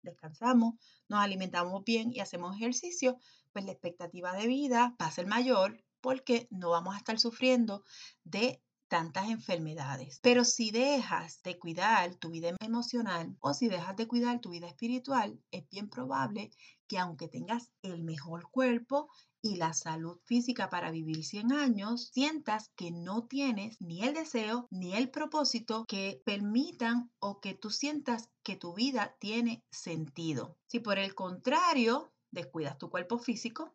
descansamos, 0.02 0.74
nos 1.08 1.18
alimentamos 1.18 1.82
bien 1.82 2.12
y 2.12 2.20
hacemos 2.20 2.54
ejercicio, 2.54 3.18
pues 3.52 3.64
la 3.64 3.72
expectativa 3.72 4.36
de 4.36 4.46
vida 4.46 4.94
va 5.02 5.06
a 5.06 5.10
ser 5.10 5.26
mayor 5.26 5.82
porque 6.00 6.46
no 6.52 6.70
vamos 6.70 6.94
a 6.94 6.98
estar 6.98 7.18
sufriendo 7.18 7.82
de 8.22 8.62
tantas 8.88 9.28
enfermedades. 9.28 10.20
Pero 10.22 10.44
si 10.44 10.70
dejas 10.70 11.42
de 11.42 11.58
cuidar 11.58 12.14
tu 12.16 12.30
vida 12.30 12.54
emocional 12.60 13.36
o 13.40 13.54
si 13.54 13.68
dejas 13.68 13.96
de 13.96 14.06
cuidar 14.06 14.40
tu 14.40 14.50
vida 14.50 14.66
espiritual, 14.66 15.40
es 15.50 15.68
bien 15.68 15.88
probable 15.88 16.50
que 16.86 16.98
aunque 16.98 17.28
tengas 17.28 17.70
el 17.82 18.04
mejor 18.04 18.50
cuerpo 18.50 19.08
y 19.42 19.56
la 19.56 19.74
salud 19.74 20.18
física 20.24 20.70
para 20.70 20.90
vivir 20.90 21.22
100 21.24 21.52
años, 21.52 22.08
sientas 22.12 22.70
que 22.76 22.90
no 22.90 23.26
tienes 23.26 23.80
ni 23.80 24.02
el 24.02 24.14
deseo 24.14 24.66
ni 24.70 24.94
el 24.94 25.10
propósito 25.10 25.84
que 25.86 26.22
permitan 26.24 27.10
o 27.18 27.40
que 27.40 27.54
tú 27.54 27.70
sientas 27.70 28.30
que 28.42 28.56
tu 28.56 28.74
vida 28.74 29.16
tiene 29.18 29.62
sentido. 29.70 30.56
Si 30.66 30.80
por 30.80 30.98
el 30.98 31.14
contrario 31.14 32.10
descuidas 32.30 32.78
tu 32.78 32.90
cuerpo 32.90 33.18
físico, 33.18 33.74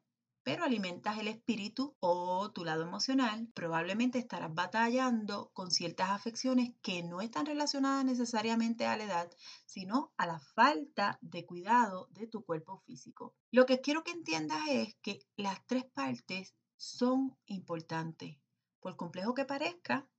pero 0.49 0.63
alimentas 0.63 1.19
el 1.19 1.27
espíritu 1.27 1.95
o 1.99 2.51
tu 2.51 2.65
lado 2.65 2.81
emocional, 2.81 3.47
probablemente 3.53 4.17
estarás 4.17 4.51
batallando 4.51 5.51
con 5.53 5.69
ciertas 5.69 6.09
afecciones 6.09 6.73
que 6.81 7.03
no 7.03 7.21
están 7.21 7.45
relacionadas 7.45 8.03
necesariamente 8.03 8.87
a 8.87 8.97
la 8.97 9.03
edad, 9.03 9.31
sino 9.67 10.11
a 10.17 10.25
la 10.25 10.39
falta 10.39 11.19
de 11.21 11.45
cuidado 11.45 12.07
de 12.13 12.25
tu 12.25 12.43
cuerpo 12.43 12.79
físico. 12.79 13.35
Lo 13.51 13.67
que 13.67 13.79
quiero 13.79 14.03
que 14.03 14.09
entiendas 14.09 14.61
es 14.69 14.95
que 15.03 15.19
las 15.35 15.63
tres 15.67 15.85
partes 15.85 16.55
son 16.77 17.37
importantes. 17.45 18.39
Por 18.79 18.95
complejo 18.95 19.35
que 19.35 19.45
parezca, 19.45 20.09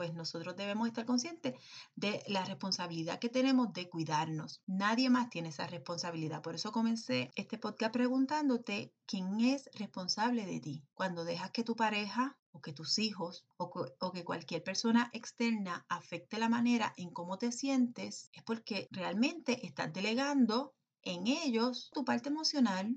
pues 0.00 0.14
nosotros 0.14 0.56
debemos 0.56 0.88
estar 0.88 1.04
conscientes 1.04 1.56
de 1.94 2.24
la 2.26 2.42
responsabilidad 2.46 3.18
que 3.18 3.28
tenemos 3.28 3.70
de 3.74 3.90
cuidarnos. 3.90 4.62
Nadie 4.66 5.10
más 5.10 5.28
tiene 5.28 5.50
esa 5.50 5.66
responsabilidad. 5.66 6.40
Por 6.40 6.54
eso 6.54 6.72
comencé 6.72 7.30
este 7.36 7.58
podcast 7.58 7.92
preguntándote 7.92 8.94
quién 9.04 9.40
es 9.40 9.68
responsable 9.74 10.46
de 10.46 10.58
ti. 10.58 10.82
Cuando 10.94 11.22
dejas 11.22 11.50
que 11.50 11.64
tu 11.64 11.76
pareja 11.76 12.38
o 12.50 12.62
que 12.62 12.72
tus 12.72 12.98
hijos 12.98 13.44
o, 13.58 14.10
que 14.10 14.24
cualquier 14.24 14.64
persona 14.64 15.10
externa 15.12 15.84
afecte 15.90 16.38
la 16.38 16.48
manera 16.48 16.94
en 16.96 17.10
cómo 17.10 17.36
te 17.36 17.52
sientes, 17.52 18.30
es 18.32 18.42
porque 18.42 18.88
realmente 18.92 19.66
estás 19.66 19.92
delegando 19.92 20.72
en 21.02 21.26
ellos 21.26 21.90
tu 21.92 22.06
parte 22.06 22.30
emocional. 22.30 22.96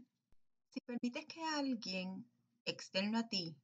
Si 0.70 0.80
permites 0.80 1.26
que 1.26 1.44
alguien 1.44 2.32
externo 2.64 3.18
a 3.18 3.28
ti 3.28 3.58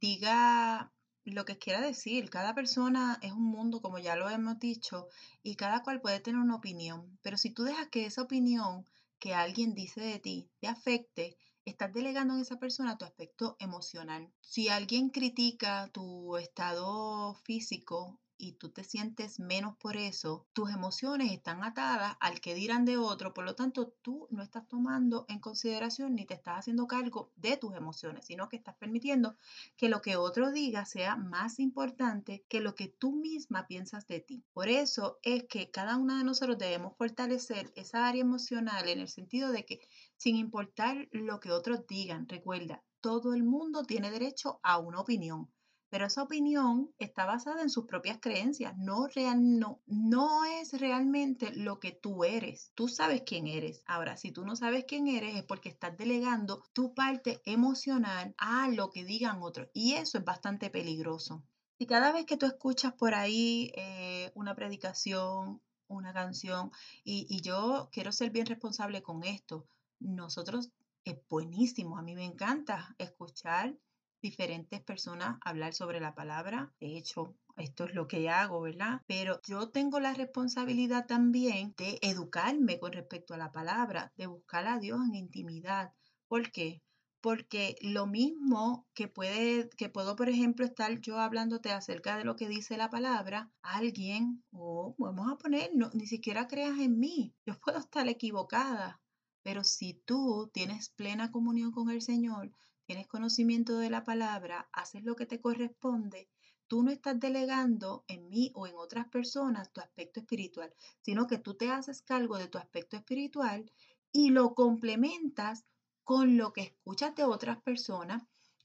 diga 0.00 0.90
lo 1.30 1.44
que 1.44 1.58
quiera 1.58 1.80
decir, 1.80 2.30
cada 2.30 2.54
persona 2.54 3.18
es 3.22 3.32
un 3.32 3.44
mundo, 3.44 3.80
como 3.80 3.98
ya 3.98 4.16
lo 4.16 4.28
hemos 4.28 4.58
dicho, 4.58 5.08
y 5.42 5.56
cada 5.56 5.82
cual 5.82 6.00
puede 6.00 6.20
tener 6.20 6.40
una 6.40 6.56
opinión, 6.56 7.18
pero 7.22 7.36
si 7.36 7.50
tú 7.50 7.64
dejas 7.64 7.88
que 7.88 8.06
esa 8.06 8.22
opinión 8.22 8.84
que 9.18 9.34
alguien 9.34 9.74
dice 9.74 10.00
de 10.00 10.18
ti 10.18 10.50
te 10.60 10.68
afecte, 10.68 11.36
estás 11.64 11.92
delegando 11.92 12.34
en 12.34 12.40
esa 12.40 12.58
persona 12.58 12.96
tu 12.98 13.04
aspecto 13.04 13.56
emocional. 13.58 14.32
Si 14.40 14.68
alguien 14.68 15.10
critica 15.10 15.90
tu 15.92 16.36
estado 16.36 17.34
físico 17.44 18.20
y 18.38 18.52
tú 18.52 18.70
te 18.70 18.84
sientes 18.84 19.40
menos 19.40 19.76
por 19.76 19.96
eso, 19.96 20.46
tus 20.52 20.70
emociones 20.70 21.32
están 21.32 21.64
atadas 21.64 22.16
al 22.20 22.40
que 22.40 22.54
dirán 22.54 22.84
de 22.84 22.96
otro, 22.96 23.34
por 23.34 23.44
lo 23.44 23.54
tanto 23.54 23.88
tú 24.00 24.28
no 24.30 24.42
estás 24.42 24.66
tomando 24.68 25.26
en 25.28 25.40
consideración 25.40 26.14
ni 26.14 26.24
te 26.24 26.34
estás 26.34 26.60
haciendo 26.60 26.86
cargo 26.86 27.32
de 27.36 27.56
tus 27.56 27.74
emociones, 27.74 28.24
sino 28.26 28.48
que 28.48 28.56
estás 28.56 28.76
permitiendo 28.76 29.36
que 29.76 29.88
lo 29.88 30.00
que 30.00 30.16
otro 30.16 30.52
diga 30.52 30.84
sea 30.84 31.16
más 31.16 31.58
importante 31.58 32.44
que 32.48 32.60
lo 32.60 32.74
que 32.74 32.88
tú 32.88 33.12
misma 33.12 33.66
piensas 33.66 34.06
de 34.06 34.20
ti. 34.20 34.44
Por 34.52 34.68
eso 34.68 35.18
es 35.22 35.44
que 35.44 35.70
cada 35.70 35.96
una 35.96 36.18
de 36.18 36.24
nosotros 36.24 36.58
debemos 36.58 36.96
fortalecer 36.96 37.72
esa 37.74 38.06
área 38.06 38.22
emocional 38.22 38.88
en 38.88 39.00
el 39.00 39.08
sentido 39.08 39.50
de 39.50 39.64
que 39.64 39.80
sin 40.16 40.36
importar 40.36 41.08
lo 41.10 41.40
que 41.40 41.50
otros 41.50 41.86
digan, 41.86 42.28
recuerda, 42.28 42.82
todo 43.00 43.34
el 43.34 43.42
mundo 43.42 43.84
tiene 43.84 44.10
derecho 44.10 44.60
a 44.62 44.78
una 44.78 45.00
opinión 45.00 45.50
pero 45.90 46.06
esa 46.06 46.22
opinión 46.22 46.92
está 46.98 47.24
basada 47.24 47.62
en 47.62 47.70
sus 47.70 47.86
propias 47.86 48.18
creencias, 48.20 48.76
no, 48.76 49.06
real, 49.08 49.58
no, 49.58 49.80
no 49.86 50.44
es 50.44 50.78
realmente 50.78 51.50
lo 51.54 51.80
que 51.80 51.92
tú 51.92 52.24
eres. 52.24 52.72
Tú 52.74 52.88
sabes 52.88 53.22
quién 53.24 53.46
eres. 53.46 53.82
Ahora, 53.86 54.16
si 54.16 54.30
tú 54.30 54.44
no 54.44 54.54
sabes 54.54 54.84
quién 54.86 55.08
eres 55.08 55.36
es 55.36 55.44
porque 55.44 55.70
estás 55.70 55.96
delegando 55.96 56.62
tu 56.72 56.94
parte 56.94 57.40
emocional 57.44 58.34
a 58.36 58.68
lo 58.68 58.90
que 58.90 59.04
digan 59.04 59.42
otros 59.42 59.68
y 59.72 59.94
eso 59.94 60.18
es 60.18 60.24
bastante 60.24 60.68
peligroso. 60.68 61.42
Si 61.78 61.86
cada 61.86 62.12
vez 62.12 62.26
que 62.26 62.36
tú 62.36 62.46
escuchas 62.46 62.92
por 62.92 63.14
ahí 63.14 63.72
eh, 63.74 64.30
una 64.34 64.54
predicación, 64.54 65.62
una 65.86 66.12
canción, 66.12 66.70
y, 67.04 67.26
y 67.30 67.40
yo 67.40 67.88
quiero 67.92 68.12
ser 68.12 68.30
bien 68.30 68.46
responsable 68.46 69.00
con 69.00 69.24
esto, 69.24 69.66
nosotros 70.00 70.70
es 71.04 71.16
buenísimo, 71.28 71.96
a 71.96 72.02
mí 72.02 72.14
me 72.14 72.24
encanta 72.24 72.94
escuchar 72.98 73.74
diferentes 74.20 74.80
personas 74.82 75.38
hablar 75.44 75.74
sobre 75.74 76.00
la 76.00 76.14
palabra. 76.14 76.72
De 76.80 76.96
hecho, 76.96 77.34
esto 77.56 77.84
es 77.84 77.94
lo 77.94 78.06
que 78.08 78.28
hago, 78.28 78.60
¿verdad? 78.60 79.02
Pero 79.06 79.40
yo 79.46 79.70
tengo 79.70 80.00
la 80.00 80.14
responsabilidad 80.14 81.06
también 81.06 81.74
de 81.76 81.98
educarme 82.02 82.78
con 82.78 82.92
respecto 82.92 83.34
a 83.34 83.38
la 83.38 83.52
palabra, 83.52 84.12
de 84.16 84.26
buscar 84.26 84.66
a 84.66 84.78
Dios 84.78 85.00
en 85.06 85.14
intimidad. 85.14 85.92
¿Por 86.28 86.50
qué? 86.52 86.82
Porque 87.20 87.76
lo 87.80 88.06
mismo 88.06 88.86
que 88.94 89.08
puede, 89.08 89.68
que 89.70 89.88
puedo, 89.88 90.14
por 90.14 90.28
ejemplo, 90.28 90.64
estar 90.64 91.00
yo 91.00 91.18
hablándote 91.18 91.72
acerca 91.72 92.16
de 92.16 92.24
lo 92.24 92.36
que 92.36 92.48
dice 92.48 92.76
la 92.76 92.90
palabra, 92.90 93.50
alguien, 93.60 94.44
o 94.52 94.94
vamos 94.98 95.30
a 95.32 95.36
poner, 95.36 95.70
no, 95.74 95.90
ni 95.94 96.06
siquiera 96.06 96.46
creas 96.46 96.78
en 96.78 96.98
mí, 96.98 97.34
yo 97.44 97.58
puedo 97.58 97.78
estar 97.78 98.06
equivocada, 98.08 99.00
pero 99.42 99.64
si 99.64 99.94
tú 100.04 100.50
tienes 100.52 100.90
plena 100.90 101.32
comunión 101.32 101.72
con 101.72 101.90
el 101.90 102.02
Señor, 102.02 102.52
tienes 102.88 103.06
conocimiento 103.06 103.76
de 103.76 103.90
la 103.90 104.02
palabra, 104.02 104.66
haces 104.72 105.04
lo 105.04 105.14
que 105.14 105.26
te 105.26 105.42
corresponde, 105.42 106.30
tú 106.68 106.82
no 106.82 106.90
estás 106.90 107.20
delegando 107.20 108.02
en 108.08 108.30
mí 108.30 108.50
o 108.54 108.66
en 108.66 108.76
otras 108.76 109.06
personas 109.08 109.70
tu 109.74 109.82
aspecto 109.82 110.20
espiritual, 110.20 110.72
sino 111.02 111.26
que 111.26 111.36
tú 111.36 111.52
te 111.52 111.70
haces 111.70 112.00
cargo 112.00 112.38
de 112.38 112.48
tu 112.48 112.56
aspecto 112.56 112.96
espiritual 112.96 113.70
y 114.10 114.30
lo 114.30 114.54
complementas 114.54 115.66
con 116.02 116.38
lo 116.38 116.54
que 116.54 116.62
escuchas 116.62 117.14
de 117.14 117.24
otras 117.24 117.60
personas, 117.60 118.22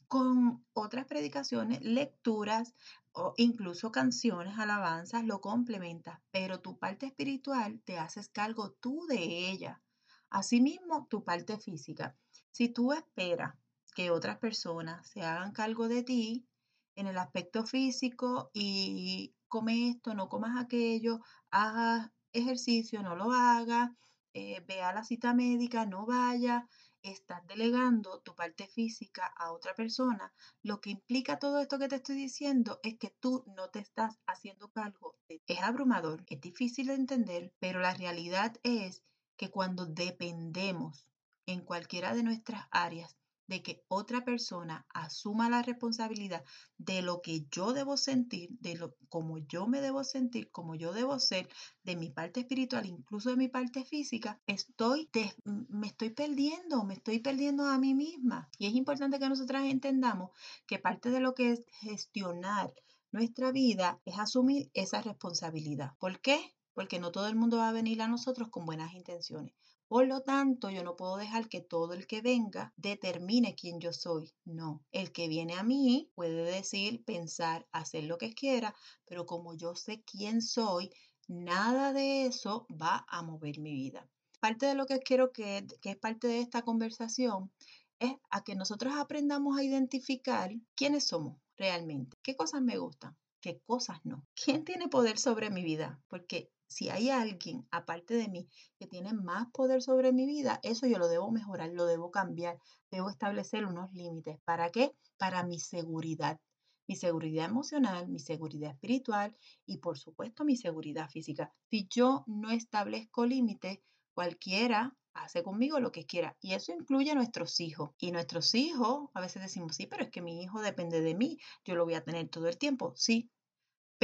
con 0.08 0.65
otras 0.72 1.06
predicaciones, 1.06 1.82
lecturas 1.82 2.75
o 3.12 3.34
incluso 3.36 3.92
canciones, 3.92 4.58
alabanzas, 4.58 5.25
lo 5.25 5.42
complementas, 5.42 6.22
pero 6.32 6.62
tu 6.62 6.80
parte 6.80 7.08
espiritual 7.08 7.82
te 7.84 7.98
haces 7.98 8.30
cargo 8.30 8.72
tú 8.72 9.06
de 9.06 9.51
ella. 9.51 9.82
Asimismo, 10.30 11.08
tu 11.10 11.25
parte 11.25 11.58
física. 11.58 12.15
Si 12.51 12.70
tú 12.70 12.94
esperas 12.94 13.56
que 13.94 14.12
otras 14.12 14.38
personas 14.38 15.08
se 15.08 15.22
hagan 15.22 15.52
cargo 15.52 15.88
de 15.88 16.04
ti 16.04 16.48
en 16.96 17.08
el 17.08 17.18
aspecto 17.18 17.66
físico 17.66 18.52
y 18.54 19.36
come 19.48 19.90
esto, 19.90 20.14
no 20.14 20.30
comas 20.30 20.62
aquello, 20.64 21.20
haga 21.52 22.12
ejercicio, 22.32 23.04
no 23.04 23.16
lo 23.16 23.32
haga, 23.32 23.96
eh, 24.34 24.64
ve 24.68 24.82
a 24.82 24.94
la 24.94 25.04
cita 25.04 25.34
médica, 25.34 25.86
no 25.86 26.06
vaya, 26.06 26.68
estás 27.04 27.46
delegando 27.48 28.22
tu 28.22 28.34
parte 28.34 28.68
física 28.68 29.28
a 29.38 29.52
otra 29.52 29.76
persona. 29.76 30.34
Lo 30.64 30.80
que 30.82 30.90
implica 30.90 31.38
todo 31.38 31.60
esto 31.60 31.78
que 31.78 31.88
te 31.88 31.98
estoy 31.98 32.16
diciendo 32.16 32.80
es 32.82 32.98
que 32.98 33.14
tú 33.20 33.44
no 33.56 33.70
te 33.70 33.80
estás 33.80 34.20
haciendo 34.26 34.72
cargo. 34.72 35.16
Es 35.28 35.62
abrumador, 35.62 36.24
es 36.28 36.42
difícil 36.42 36.88
de 36.88 36.96
entender, 36.96 37.54
pero 37.60 37.80
la 37.80 37.94
realidad 37.94 38.56
es 38.64 39.04
que 39.36 39.52
cuando 39.52 39.86
dependemos 39.86 41.08
en 41.46 41.62
cualquiera 41.62 42.16
de 42.16 42.24
nuestras 42.24 42.68
áreas 42.72 43.18
de 43.48 43.62
que 43.62 43.84
otra 43.88 44.24
persona 44.24 44.86
asuma 44.94 45.50
la 45.50 45.62
responsabilidad 45.62 46.44
de 46.78 47.02
lo 47.02 47.22
que 47.22 47.46
yo 47.52 47.74
debo 47.74 47.98
sentir, 47.98 48.50
de 48.60 48.76
lo 48.76 48.96
como 49.10 49.38
yo 49.38 49.68
me 49.68 49.82
debo 49.82 50.04
sentir, 50.04 50.50
como 50.52 50.76
yo 50.76 50.94
debo 50.94 51.20
ser, 51.20 51.50
de 51.84 51.96
mi 51.96 52.10
parte 52.10 52.42
espiritual, 52.42 52.86
incluso 52.86 53.30
de 53.30 53.38
mi 53.38 53.48
parte 53.48 53.84
física, 53.86 54.42
estoy 54.48 55.10
me 55.44 55.88
estoy 55.88 56.10
perdiendo, 56.12 56.84
me 56.84 56.96
estoy 56.96 57.20
perdiendo 57.20 57.66
a 57.66 57.78
mí 57.78 57.94
misma. 57.94 58.50
Y 58.58 58.68
es 58.68 58.74
importante 58.74 59.20
que 59.20 59.30
nosotras 59.30 59.66
entendamos 59.66 60.32
que 60.66 60.80
parte 60.80 61.10
de 61.10 61.20
lo 61.20 61.34
que 61.34 61.52
es 61.52 61.64
gestionar 61.82 62.74
nuestra 63.12 63.52
vida 63.52 64.02
es 64.06 64.18
asumir 64.18 64.72
esa 64.74 65.02
responsabilidad. 65.02 65.92
¿Por 66.00 66.20
qué? 66.20 66.56
Porque 66.74 67.00
no 67.00 67.12
todo 67.12 67.28
el 67.28 67.36
mundo 67.36 67.58
va 67.58 67.70
a 67.70 67.74
venir 67.74 68.02
a 68.02 68.08
nosotros 68.08 68.50
con 68.50 68.66
buenas 68.66 68.94
intenciones. 68.94 69.54
Por 69.94 70.08
lo 70.08 70.22
tanto, 70.22 70.72
yo 70.72 70.84
no 70.84 70.96
puedo 70.96 71.18
dejar 71.18 71.48
que 71.48 71.62
todo 71.62 71.94
el 71.94 72.08
que 72.08 72.22
venga 72.22 72.74
determine 72.78 73.54
quién 73.54 73.80
yo 73.80 73.94
soy. 73.94 74.34
No, 74.44 74.84
el 74.92 75.12
que 75.12 75.28
viene 75.28 75.54
a 75.54 75.62
mí 75.62 76.10
puede 76.16 76.42
decir, 76.52 77.06
pensar, 77.06 77.68
hacer 77.72 78.06
lo 78.06 78.18
que 78.18 78.34
quiera, 78.34 78.74
pero 79.06 79.28
como 79.28 79.54
yo 79.54 79.76
sé 79.76 80.02
quién 80.02 80.42
soy, 80.42 80.90
nada 81.28 81.94
de 81.94 82.26
eso 82.26 82.66
va 82.72 83.06
a 83.08 83.22
mover 83.22 83.60
mi 83.60 83.72
vida. 83.72 84.10
Parte 84.40 84.66
de 84.66 84.74
lo 84.74 84.88
que 84.88 84.98
quiero 84.98 85.32
que, 85.32 85.64
es 85.84 85.98
parte 85.98 86.26
de 86.28 86.40
esta 86.40 86.64
conversación 86.64 87.52
es 88.00 88.16
a 88.32 88.44
que 88.44 88.56
nosotros 88.56 88.96
aprendamos 88.96 89.60
a 89.60 89.64
identificar 89.64 90.52
quiénes 90.74 91.04
somos 91.04 91.38
realmente, 91.56 92.18
qué 92.24 92.36
cosas 92.36 92.64
me 92.64 92.80
gustan, 92.80 93.16
qué 93.42 93.60
cosas 93.60 94.00
no. 94.04 94.26
¿Quién 94.34 94.66
tiene 94.66 94.88
poder 94.88 95.20
sobre 95.20 95.52
mi 95.52 95.64
vida? 95.64 96.02
Porque 96.08 96.52
si 96.67 96.89
hay 96.89 97.10
alguien 97.10 97.67
aparte 97.72 98.13
de 98.15 98.27
mí 98.29 98.48
que 98.77 98.88
tiene 98.88 99.13
más 99.13 99.48
poder 99.51 99.82
sobre 99.82 100.12
mi 100.12 100.25
vida, 100.25 100.60
eso 100.63 100.88
yo 100.88 100.98
lo 100.98 101.08
debo 101.08 101.32
mejorar, 101.32 101.70
lo 101.72 101.86
debo 101.86 102.12
cambiar, 102.12 102.60
debo 102.91 103.10
establecer 103.10 103.65
unos 103.65 103.91
límites. 103.93 104.39
¿Para 104.46 104.70
qué? 104.72 104.96
Para 105.17 105.43
mi 105.43 105.60
seguridad. 105.60 106.39
mi 106.88 106.96
seguridad 106.96 107.46
emocional, 107.46 108.10
mi 108.10 108.20
seguridad 108.20 108.72
espiritual 108.72 109.36
y 109.65 109.77
por 109.77 109.98
supuesto 109.98 110.43
mi 110.46 110.58
seguridad 110.58 111.10
física. 111.10 111.53
Si 111.70 111.88
yo 111.89 112.24
no 112.27 112.51
establezco 112.51 113.25
límites, 113.25 113.79
cualquiera 114.13 114.96
hace 115.13 115.43
conmigo 115.43 115.79
lo 115.79 115.91
que 115.91 116.05
quiera. 116.05 116.36
Y 116.41 116.53
eso 116.53 116.74
incluye 116.74 117.12
a 117.12 117.15
nuestros 117.15 117.60
hijos. 117.60 117.91
Y 118.00 118.12
nuestros 118.12 118.53
hijos, 118.55 119.10
a 119.13 119.22
veces 119.22 119.41
decimos, 119.43 119.75
sí, 119.75 119.88
pero 119.88 120.03
es 120.03 120.10
que 120.12 120.22
mi 120.22 120.41
hijo 120.41 120.62
depende 120.62 121.01
de 121.01 121.15
mí, 121.15 121.38
yo 121.65 121.75
lo 121.75 121.86
voy 121.86 121.93
a 121.96 122.03
tener 122.03 122.29
todo 122.29 122.48
el 122.48 122.58
tiempo. 122.58 122.93
Sí, 122.96 123.29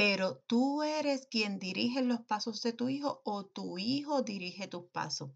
pero 0.00 0.42
tú 0.46 0.82
eres 0.82 1.26
quien 1.30 1.58
dirige 1.58 2.00
los 2.00 2.22
pasos 2.22 2.62
de 2.62 2.72
tu 2.72 2.88
hijo 2.88 3.20
o 3.22 3.44
tu 3.44 3.76
hijo 3.76 4.22
dirige 4.22 4.66
tus 4.66 4.86
pasos. 4.86 5.30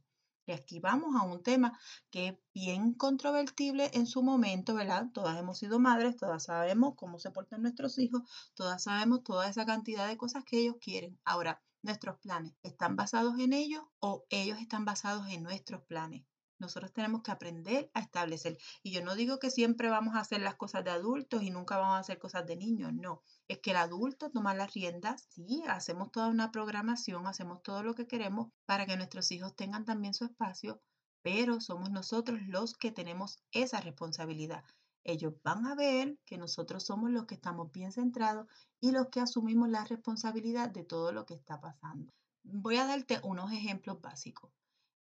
Y 0.47 0.53
aquí 0.53 0.81
vamos 0.81 1.15
a 1.21 1.23
un 1.23 1.43
tema 1.43 1.79
que 2.11 2.29
es 2.29 2.35
bien 2.55 2.95
controvertible 2.95 3.91
en 3.93 4.07
su 4.07 4.23
momento, 4.23 4.75
¿verdad? 4.75 5.11
Todas 5.13 5.39
hemos 5.39 5.59
sido 5.59 5.81
madres, 5.81 6.17
todas 6.17 6.45
sabemos 6.45 6.95
cómo 6.97 7.19
se 7.19 7.31
portan 7.31 7.61
nuestros 7.61 7.99
hijos, 7.99 8.23
todas 8.55 8.85
sabemos 8.85 9.23
toda 9.23 9.51
esa 9.51 9.67
cantidad 9.67 10.09
de 10.09 10.17
cosas 10.17 10.45
que 10.45 10.61
ellos 10.61 10.77
quieren. 10.81 11.21
Ahora, 11.27 11.63
nuestros 11.83 12.17
planes, 12.21 12.55
¿están 12.63 12.97
basados 12.97 13.39
en 13.39 13.53
ellos 13.53 13.83
o 14.01 14.25
ellos 14.31 14.59
están 14.59 14.87
basados 14.87 15.29
en 15.29 15.43
nuestros 15.43 15.83
planes? 15.83 16.25
Nosotros 16.59 16.91
tenemos 16.95 17.23
que 17.23 17.33
aprender 17.33 17.91
a 17.93 18.01
establecer. 18.01 18.57
Y 18.83 18.93
yo 18.93 19.05
no 19.05 19.15
digo 19.15 19.39
que 19.39 19.51
siempre 19.51 19.91
vamos 19.91 20.15
a 20.15 20.21
hacer 20.21 20.41
las 20.41 20.55
cosas 20.55 20.85
de 20.85 20.91
adultos 20.91 21.43
y 21.43 21.51
nunca 21.51 21.77
vamos 21.77 21.97
a 21.97 21.99
hacer 21.99 22.19
cosas 22.19 22.47
de 22.47 22.57
niños, 22.57 22.95
no. 22.95 23.23
Es 23.47 23.59
que 23.61 23.73
el 23.73 23.77
adulto 23.77 24.31
toma 24.31 24.55
las 24.55 24.73
riendas, 24.73 25.27
sí, 25.29 25.63
hacemos 25.69 26.11
toda 26.11 26.29
una 26.29 26.51
programación, 26.51 27.27
hacemos 27.27 27.63
todo 27.63 27.83
lo 27.83 27.95
que 27.95 28.07
queremos 28.07 28.51
para 28.65 28.87
que 28.87 28.97
nuestros 28.97 29.31
hijos 29.33 29.55
tengan 29.55 29.85
también 29.85 30.15
su 30.15 30.25
espacio, 30.25 30.81
pero 31.23 31.61
somos 31.61 31.91
nosotros 31.91 32.41
los 32.47 32.75
que 32.75 32.91
tenemos 32.91 33.39
esa 33.53 33.81
responsabilidad. 33.81 34.65
Ellos 35.05 35.35
van 35.43 35.67
a 35.67 35.75
ver 35.75 36.19
que 36.25 36.39
nosotros 36.39 36.85
somos 36.85 37.11
los 37.11 37.27
que 37.27 37.35
estamos 37.35 37.71
bien 37.71 37.93
centrados 37.93 38.47
y 38.81 38.93
los 38.93 39.09
que 39.09 39.21
asumimos 39.21 39.69
la 39.69 39.85
responsabilidad 39.85 40.71
de 40.71 40.85
todo 40.85 41.13
lo 41.13 41.27
que 41.27 41.35
está 41.35 41.61
pasando. 41.61 42.13
Voy 42.43 42.77
a 42.77 42.87
darte 42.87 43.21
unos 43.23 43.53
ejemplos 43.53 44.01
básicos. 44.01 44.51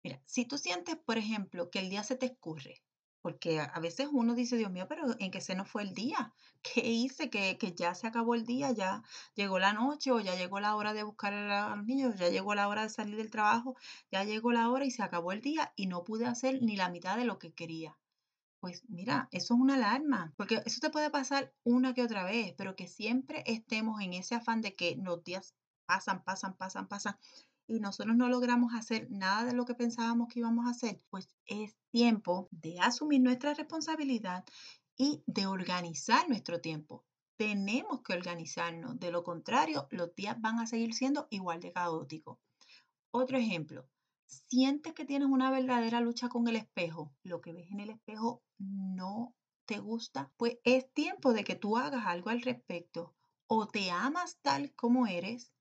Mira, 0.03 0.21
si 0.27 0.45
tú 0.45 0.59
sientes, 0.59 0.97
por 0.97 1.17
ejemplo, 1.17 1.71
que 1.71 1.79
el 1.79 1.89
día 1.89 2.05
se 2.05 2.17
te 2.17 2.27
escurre, 2.27 2.83
porque 3.25 3.59
a 3.59 3.81
veces 3.81 4.09
uno 4.13 4.35
dice, 4.35 4.59
Dios 4.59 4.71
mío, 4.71 4.85
pero 4.87 5.19
¿en 5.19 5.31
qué 5.31 5.41
se 5.41 5.55
nos 5.55 5.67
fue 5.67 5.83
el 5.83 5.95
día? 5.95 6.35
¿Qué 6.63 6.87
hice? 6.87 7.31
Que, 7.31 7.57
que 7.57 7.73
ya 7.73 7.95
se 7.95 8.07
acabó 8.07 8.35
el 8.35 8.45
día, 8.45 8.71
ya 8.73 9.03
llegó 9.35 9.59
la 9.59 9.73
noche 9.73 10.13
o 10.13 10.21
ya 10.21 10.35
llegó 10.35 10.61
la 10.61 10.77
hora 10.77 10.93
de 10.93 11.05
buscar 11.05 11.33
a 11.33 11.75
los 11.75 11.87
niños, 11.87 12.19
ya 12.19 12.29
llegó 12.29 12.55
la 12.55 12.69
hora 12.69 12.83
de 12.83 12.91
salir 12.91 13.17
del 13.17 13.31
trabajo, 13.31 13.77
ya 14.13 14.25
llegó 14.25 14.53
la 14.53 14.69
hora 14.69 14.85
y 14.85 14.91
se 14.91 15.03
acabó 15.03 15.33
el 15.33 15.41
día 15.41 15.73
y 15.75 15.87
no 15.87 16.05
pude 16.05 16.27
hacer 16.27 16.61
ni 16.61 16.77
la 16.77 16.91
mitad 16.91 17.17
de 17.17 17.25
lo 17.25 17.39
que 17.39 17.55
quería. 17.55 17.97
Pues 18.61 18.83
mira, 18.91 19.29
eso 19.31 19.55
es 19.55 19.61
una 19.61 19.77
alarma, 19.77 20.35
porque 20.37 20.63
eso 20.67 20.81
te 20.83 20.91
puede 20.91 21.09
pasar 21.09 21.55
una 21.65 21.95
que 21.95 22.03
otra 22.03 22.25
vez, 22.25 22.53
pero 22.59 22.77
que 22.77 22.89
siempre 22.89 23.43
estemos 23.47 24.03
en 24.03 24.13
ese 24.13 24.35
afán 24.35 24.61
de 24.61 24.75
que 24.77 24.97
los 24.97 25.25
días 25.25 25.55
pasan, 25.87 26.23
pasan, 26.25 26.59
pasan, 26.59 26.89
pasan 26.89 27.17
y 27.67 27.81
nosotros 27.81 28.17
no 28.17 28.29
logramos 28.29 28.75
hacer 28.75 29.11
nada 29.11 29.45
de 29.45 29.55
lo 29.55 29.65
que 29.65 29.75
pensábamos 29.75 30.29
que 30.29 30.41
íbamos 30.41 30.67
a 30.67 30.71
hacer, 30.71 31.01
pues 31.11 31.29
es 31.47 31.77
tiempo 31.91 32.49
de 32.51 32.79
asumir 32.81 33.21
nuestra 33.21 33.55
responsabilidad 33.55 34.45
y 34.97 35.23
de 35.27 35.47
organizar 35.47 36.29
nuestro 36.29 36.61
tiempo. 36.61 37.05
Tenemos 37.37 38.03
que 38.03 38.13
organizarnos, 38.13 39.01
de 39.01 39.11
lo 39.11 39.25
contrario, 39.25 39.89
los 39.91 40.15
días 40.15 40.41
van 40.41 40.61
a 40.61 40.67
seguir 40.67 40.95
siendo 40.95 41.27
igual 41.31 41.61
de 41.61 41.73
caóticos. 41.73 42.39
Otro 43.11 43.39
ejemplo, 43.39 43.89
sientes 44.27 44.93
que 44.93 45.05
tienes 45.05 45.29
una 45.29 45.51
verdadera 45.51 46.01
lucha 46.01 46.29
con 46.29 46.47
el 46.49 46.57
espejo, 46.57 47.13
lo 47.23 47.41
que 47.41 47.53
ves 47.53 47.71
en 47.71 47.81
el 47.81 47.91
espejo 47.91 48.43
no 48.59 49.35
te 49.67 49.79
gusta, 49.79 50.31
pues 50.37 50.59
es 50.65 50.93
tiempo 50.93 51.33
de 51.33 51.45
que 51.45 51.57
tú 51.57 51.77
hagas 51.77 52.07
algo 52.07 52.31
al 52.31 52.43
respecto. 52.43 53.15
O 53.47 53.67
te 53.67 53.91
amas 53.91 54.39
tal 54.43 54.75
como 54.75 55.07
eres 55.07 55.53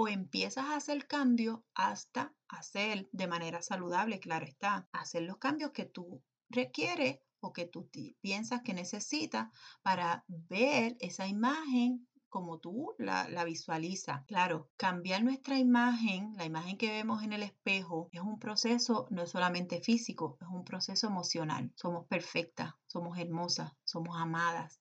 o 0.00 0.06
empiezas 0.06 0.64
a 0.66 0.76
hacer 0.76 1.08
cambios 1.08 1.58
hasta 1.74 2.32
hacer 2.46 3.08
de 3.10 3.26
manera 3.26 3.62
saludable, 3.62 4.20
claro 4.20 4.46
está, 4.46 4.88
hacer 4.92 5.22
los 5.22 5.38
cambios 5.38 5.72
que 5.72 5.86
tú 5.86 6.22
requieres 6.48 7.18
o 7.40 7.52
que 7.52 7.66
tú 7.66 7.90
piensas 8.20 8.62
que 8.62 8.74
necesitas 8.74 9.48
para 9.82 10.24
ver 10.28 10.96
esa 11.00 11.26
imagen 11.26 12.06
como 12.28 12.60
tú 12.60 12.94
la, 12.98 13.28
la 13.28 13.42
visualizas. 13.42 14.24
Claro, 14.26 14.70
cambiar 14.76 15.24
nuestra 15.24 15.58
imagen, 15.58 16.32
la 16.36 16.44
imagen 16.44 16.78
que 16.78 16.92
vemos 16.92 17.24
en 17.24 17.32
el 17.32 17.42
espejo, 17.42 18.08
es 18.12 18.20
un 18.20 18.38
proceso 18.38 19.08
no 19.10 19.26
solamente 19.26 19.80
físico, 19.80 20.38
es 20.40 20.46
un 20.46 20.62
proceso 20.62 21.08
emocional. 21.08 21.72
Somos 21.74 22.06
perfectas, 22.06 22.72
somos 22.86 23.18
hermosas, 23.18 23.72
somos 23.82 24.16
amadas, 24.16 24.80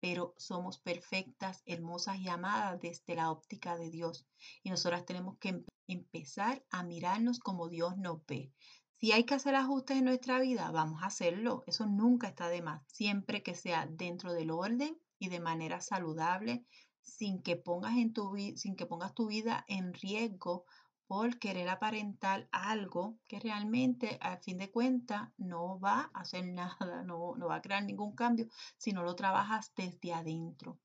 pero 0.00 0.34
somos 0.36 0.78
perfectas, 0.78 1.62
hermosas 1.66 2.18
y 2.18 2.28
amadas 2.28 2.80
desde 2.80 3.14
la 3.14 3.30
óptica 3.30 3.76
de 3.76 3.90
Dios. 3.90 4.26
Y 4.62 4.70
nosotras 4.70 5.04
tenemos 5.04 5.38
que 5.38 5.64
empezar 5.86 6.64
a 6.70 6.82
mirarnos 6.82 7.38
como 7.38 7.68
Dios 7.68 7.96
nos 7.96 8.24
ve. 8.26 8.52
Si 9.00 9.12
hay 9.12 9.24
que 9.24 9.34
hacer 9.34 9.54
ajustes 9.54 9.98
en 9.98 10.04
nuestra 10.04 10.40
vida, 10.40 10.70
vamos 10.70 11.02
a 11.02 11.06
hacerlo. 11.06 11.62
Eso 11.66 11.86
nunca 11.86 12.28
está 12.28 12.48
de 12.48 12.62
más, 12.62 12.82
siempre 12.88 13.42
que 13.42 13.54
sea 13.54 13.86
dentro 13.86 14.32
del 14.32 14.50
orden 14.50 14.98
y 15.18 15.28
de 15.28 15.40
manera 15.40 15.80
saludable, 15.80 16.64
sin 17.00 17.42
que 17.42 17.56
pongas, 17.56 17.96
en 17.96 18.12
tu, 18.12 18.34
sin 18.56 18.76
que 18.76 18.86
pongas 18.86 19.14
tu 19.14 19.28
vida 19.28 19.64
en 19.68 19.94
riesgo 19.94 20.64
por 21.08 21.38
querer 21.38 21.70
aparentar 21.70 22.48
algo 22.52 23.18
que 23.26 23.40
realmente 23.40 24.18
a 24.20 24.36
fin 24.36 24.58
de 24.58 24.70
cuentas 24.70 25.30
no 25.38 25.80
va 25.80 26.10
a 26.12 26.20
hacer 26.20 26.46
nada, 26.52 27.02
no, 27.02 27.34
no 27.36 27.48
va 27.48 27.56
a 27.56 27.62
crear 27.62 27.82
ningún 27.82 28.14
cambio 28.14 28.46
si 28.76 28.92
no 28.92 29.02
lo 29.02 29.16
trabajas 29.16 29.72
desde 29.74 30.12
adentro. 30.12 30.78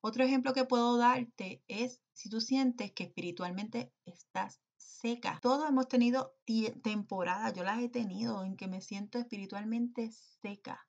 Otro 0.00 0.22
ejemplo 0.22 0.52
que 0.52 0.64
puedo 0.64 0.96
darte 0.96 1.64
es 1.66 2.00
si 2.12 2.30
tú 2.30 2.40
sientes 2.40 2.92
que 2.92 3.04
espiritualmente 3.04 3.92
estás 4.04 4.60
seca. 4.76 5.40
Todos 5.42 5.68
hemos 5.68 5.88
tenido 5.88 6.36
temporadas, 6.82 7.52
yo 7.54 7.64
las 7.64 7.80
he 7.80 7.88
tenido, 7.88 8.44
en 8.44 8.56
que 8.56 8.68
me 8.68 8.80
siento 8.80 9.18
espiritualmente 9.18 10.12
seca. 10.40 10.86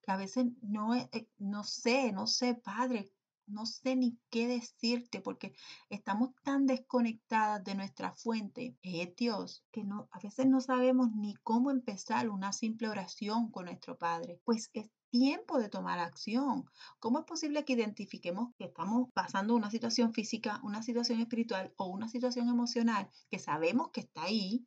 Que 0.00 0.12
a 0.12 0.16
veces 0.16 0.46
no, 0.62 0.94
eh, 0.94 1.28
no 1.38 1.64
sé, 1.64 2.12
no 2.12 2.26
sé, 2.26 2.54
Padre, 2.54 3.10
no 3.46 3.66
sé 3.66 3.96
ni 3.96 4.18
qué 4.30 4.46
decirte 4.46 5.20
porque 5.20 5.54
estamos 5.90 6.30
tan 6.42 6.66
desconectadas 6.66 7.62
de 7.64 7.74
nuestra 7.74 8.12
fuente, 8.12 8.76
es 8.82 9.14
Dios, 9.16 9.64
que 9.70 9.84
no, 9.84 10.08
a 10.10 10.20
veces 10.20 10.46
no 10.46 10.60
sabemos 10.60 11.12
ni 11.12 11.34
cómo 11.42 11.70
empezar 11.70 12.28
una 12.28 12.52
simple 12.52 12.88
oración 12.88 13.50
con 13.50 13.66
nuestro 13.66 13.98
Padre. 13.98 14.40
Pues 14.44 14.70
es 14.72 14.90
tiempo 15.10 15.58
de 15.58 15.68
tomar 15.68 15.98
acción. 15.98 16.64
¿Cómo 16.98 17.18
es 17.18 17.24
posible 17.26 17.64
que 17.64 17.74
identifiquemos 17.74 18.54
que 18.56 18.64
estamos 18.64 19.10
pasando 19.12 19.54
una 19.54 19.70
situación 19.70 20.14
física, 20.14 20.60
una 20.64 20.82
situación 20.82 21.20
espiritual 21.20 21.72
o 21.76 21.86
una 21.86 22.08
situación 22.08 22.48
emocional 22.48 23.10
que 23.30 23.38
sabemos 23.38 23.90
que 23.90 24.00
está 24.00 24.22
ahí, 24.22 24.66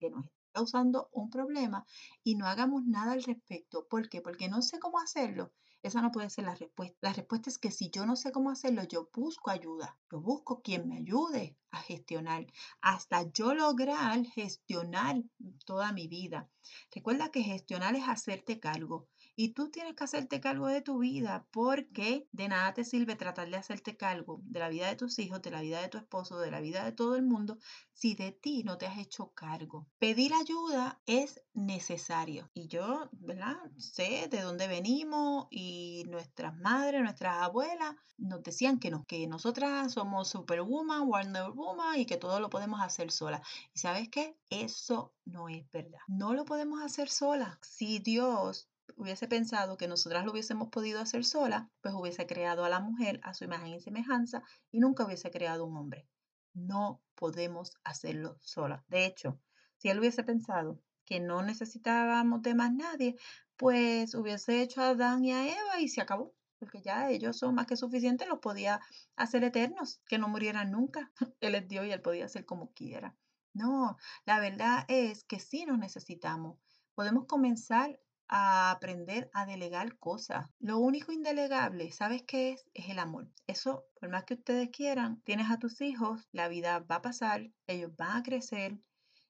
que 0.00 0.10
nos 0.10 0.24
está 0.24 0.34
causando 0.54 1.08
un 1.12 1.28
problema 1.28 1.84
y 2.22 2.36
no 2.36 2.46
hagamos 2.46 2.84
nada 2.86 3.12
al 3.12 3.22
respecto? 3.22 3.86
¿Por 3.86 4.08
qué? 4.08 4.22
Porque 4.22 4.48
no 4.48 4.62
sé 4.62 4.78
cómo 4.78 4.98
hacerlo 4.98 5.52
esa 5.84 6.00
no 6.00 6.10
puede 6.10 6.30
ser 6.30 6.44
la 6.44 6.54
respuesta. 6.54 6.96
La 7.02 7.12
respuesta 7.12 7.50
es 7.50 7.58
que 7.58 7.70
si 7.70 7.90
yo 7.90 8.06
no 8.06 8.16
sé 8.16 8.32
cómo 8.32 8.50
hacerlo, 8.50 8.84
yo 8.84 9.10
busco 9.12 9.50
ayuda. 9.50 9.98
Yo 10.10 10.20
busco 10.20 10.62
quien 10.62 10.88
me 10.88 10.96
ayude 10.96 11.58
a 11.70 11.78
gestionar 11.78 12.46
hasta 12.80 13.30
yo 13.32 13.54
lograr 13.54 14.24
gestionar 14.24 15.22
toda 15.66 15.92
mi 15.92 16.08
vida. 16.08 16.48
Recuerda 16.90 17.30
que 17.30 17.42
gestionar 17.42 17.94
es 17.96 18.08
hacerte 18.08 18.60
cargo. 18.60 19.08
Y 19.36 19.50
tú 19.50 19.70
tienes 19.70 19.94
que 19.94 20.04
hacerte 20.04 20.40
cargo 20.40 20.68
de 20.68 20.80
tu 20.80 20.98
vida 20.98 21.46
porque 21.50 22.28
de 22.32 22.48
nada 22.48 22.72
te 22.74 22.84
sirve 22.84 23.16
tratar 23.16 23.50
de 23.50 23.56
hacerte 23.56 23.96
cargo 23.96 24.40
de 24.44 24.60
la 24.60 24.68
vida 24.68 24.88
de 24.88 24.96
tus 24.96 25.18
hijos, 25.18 25.42
de 25.42 25.50
la 25.50 25.60
vida 25.60 25.80
de 25.80 25.88
tu 25.88 25.98
esposo, 25.98 26.38
de 26.38 26.50
la 26.50 26.60
vida 26.60 26.84
de 26.84 26.92
todo 26.92 27.16
el 27.16 27.22
mundo, 27.22 27.58
si 27.92 28.14
de 28.14 28.32
ti 28.32 28.62
no 28.64 28.78
te 28.78 28.86
has 28.86 28.98
hecho 28.98 29.32
cargo. 29.34 29.88
Pedir 29.98 30.32
ayuda 30.34 31.00
es 31.06 31.42
necesario. 31.52 32.50
Y 32.54 32.68
yo, 32.68 33.08
¿verdad? 33.12 33.56
Sé 33.76 34.28
de 34.30 34.40
dónde 34.40 34.68
venimos 34.68 35.46
y 35.50 36.04
nuestras 36.08 36.56
madres, 36.56 37.02
nuestras 37.02 37.42
abuelas 37.42 37.94
nos 38.16 38.42
decían 38.42 38.78
que, 38.78 38.92
que 39.08 39.26
nosotras 39.26 39.92
somos 39.92 40.28
Superwoman, 40.28 41.08
Wonder 41.08 41.50
Woman 41.50 41.98
y 41.98 42.06
que 42.06 42.16
todo 42.16 42.40
lo 42.40 42.50
podemos 42.50 42.80
hacer 42.80 43.10
sola. 43.10 43.42
¿Y 43.72 43.80
sabes 43.80 44.08
qué? 44.08 44.36
Eso 44.50 45.12
no 45.24 45.48
es 45.48 45.68
verdad. 45.70 45.98
No 46.06 46.34
lo 46.34 46.44
podemos 46.44 46.82
hacer 46.82 47.08
sola. 47.08 47.58
Si 47.62 47.98
Dios 47.98 48.68
hubiese 48.96 49.28
pensado 49.28 49.76
que 49.76 49.88
nosotras 49.88 50.24
lo 50.24 50.32
hubiésemos 50.32 50.68
podido 50.68 51.00
hacer 51.00 51.24
sola, 51.24 51.70
pues 51.80 51.94
hubiese 51.94 52.26
creado 52.26 52.64
a 52.64 52.68
la 52.68 52.80
mujer 52.80 53.20
a 53.22 53.34
su 53.34 53.44
imagen 53.44 53.74
y 53.74 53.80
semejanza 53.80 54.42
y 54.70 54.80
nunca 54.80 55.04
hubiese 55.04 55.30
creado 55.30 55.64
un 55.64 55.76
hombre. 55.76 56.08
No 56.52 57.02
podemos 57.14 57.72
hacerlo 57.84 58.36
sola. 58.40 58.84
De 58.88 59.06
hecho, 59.06 59.40
si 59.76 59.88
él 59.88 59.98
hubiese 59.98 60.22
pensado 60.22 60.80
que 61.04 61.20
no 61.20 61.42
necesitábamos 61.42 62.42
de 62.42 62.54
más 62.54 62.72
nadie, 62.72 63.16
pues 63.56 64.14
hubiese 64.14 64.62
hecho 64.62 64.82
a 64.82 64.90
Adán 64.90 65.24
y 65.24 65.32
a 65.32 65.46
Eva 65.46 65.80
y 65.80 65.88
se 65.88 66.00
acabó, 66.00 66.34
porque 66.58 66.82
ya 66.82 67.10
ellos 67.10 67.38
son 67.38 67.54
más 67.54 67.66
que 67.66 67.76
suficientes, 67.76 68.28
los 68.28 68.38
podía 68.38 68.80
hacer 69.16 69.44
eternos, 69.44 70.00
que 70.08 70.18
no 70.18 70.28
murieran 70.28 70.70
nunca. 70.70 71.12
Él 71.40 71.54
es 71.54 71.68
Dios 71.68 71.86
y 71.86 71.92
él 71.92 72.00
podía 72.00 72.24
hacer 72.24 72.46
como 72.46 72.72
quiera. 72.72 73.16
No, 73.52 73.96
la 74.24 74.40
verdad 74.40 74.84
es 74.88 75.24
que 75.24 75.38
sí 75.38 75.64
nos 75.64 75.78
necesitamos. 75.78 76.58
Podemos 76.94 77.26
comenzar 77.26 78.00
a 78.28 78.70
aprender 78.70 79.30
a 79.32 79.46
delegar 79.46 79.98
cosas. 79.98 80.46
Lo 80.58 80.78
único 80.78 81.12
indelegable, 81.12 81.92
¿sabes 81.92 82.22
qué 82.22 82.52
es? 82.52 82.64
Es 82.74 82.88
el 82.88 82.98
amor. 82.98 83.28
Eso, 83.46 83.84
por 84.00 84.08
más 84.08 84.24
que 84.24 84.34
ustedes 84.34 84.70
quieran, 84.70 85.20
tienes 85.22 85.50
a 85.50 85.58
tus 85.58 85.80
hijos, 85.80 86.26
la 86.32 86.48
vida 86.48 86.80
va 86.80 86.96
a 86.96 87.02
pasar, 87.02 87.50
ellos 87.66 87.92
van 87.96 88.16
a 88.16 88.22
crecer 88.22 88.78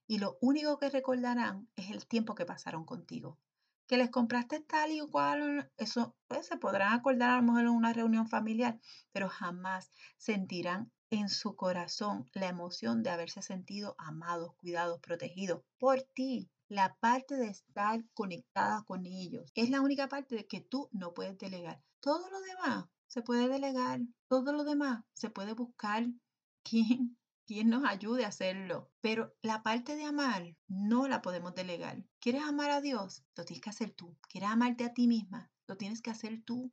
y 0.06 0.18
lo 0.18 0.38
único 0.40 0.78
que 0.78 0.90
recordarán 0.90 1.68
es 1.76 1.90
el 1.90 2.06
tiempo 2.06 2.34
que 2.34 2.46
pasaron 2.46 2.84
contigo. 2.84 3.38
Que 3.86 3.96
les 3.98 4.10
compraste 4.10 4.60
tal 4.60 4.92
y 4.92 5.00
cual, 5.00 5.70
eso 5.76 6.16
pues, 6.26 6.46
se 6.46 6.56
podrán 6.56 6.92
acordar 6.92 7.30
a 7.30 7.36
lo 7.36 7.42
mejor 7.42 7.62
en 7.62 7.68
una 7.68 7.92
reunión 7.92 8.28
familiar, 8.28 8.78
pero 9.12 9.28
jamás 9.28 9.92
sentirán 10.16 10.90
en 11.10 11.28
su 11.28 11.54
corazón 11.54 12.28
la 12.32 12.48
emoción 12.48 13.02
de 13.02 13.10
haberse 13.10 13.42
sentido 13.42 13.94
amados, 13.98 14.54
cuidados, 14.56 15.00
protegidos 15.00 15.62
por 15.78 16.02
ti 16.02 16.50
la 16.74 16.96
parte 16.96 17.36
de 17.36 17.46
estar 17.46 18.04
conectada 18.14 18.82
con 18.82 19.06
ellos. 19.06 19.52
Es 19.54 19.70
la 19.70 19.80
única 19.80 20.08
parte 20.08 20.48
que 20.48 20.60
tú 20.60 20.88
no 20.90 21.14
puedes 21.14 21.38
delegar. 21.38 21.80
Todo 22.00 22.28
lo 22.28 22.40
demás 22.40 22.86
se 23.06 23.22
puede 23.22 23.48
delegar, 23.48 24.00
todo 24.26 24.52
lo 24.52 24.64
demás 24.64 25.04
se 25.12 25.30
puede 25.30 25.52
buscar 25.52 26.04
quién, 26.64 27.16
quién 27.46 27.70
nos 27.70 27.84
ayude 27.84 28.24
a 28.24 28.28
hacerlo. 28.28 28.90
Pero 29.00 29.36
la 29.40 29.62
parte 29.62 29.94
de 29.94 30.04
amar 30.04 30.56
no 30.66 31.06
la 31.06 31.22
podemos 31.22 31.54
delegar. 31.54 32.04
¿Quieres 32.18 32.42
amar 32.42 32.72
a 32.72 32.80
Dios? 32.80 33.22
Lo 33.36 33.44
tienes 33.44 33.62
que 33.62 33.70
hacer 33.70 33.92
tú. 33.92 34.16
¿Quieres 34.28 34.50
amarte 34.50 34.84
a 34.84 34.92
ti 34.92 35.06
misma? 35.06 35.52
Lo 35.68 35.76
tienes 35.76 36.02
que 36.02 36.10
hacer 36.10 36.42
tú. 36.42 36.72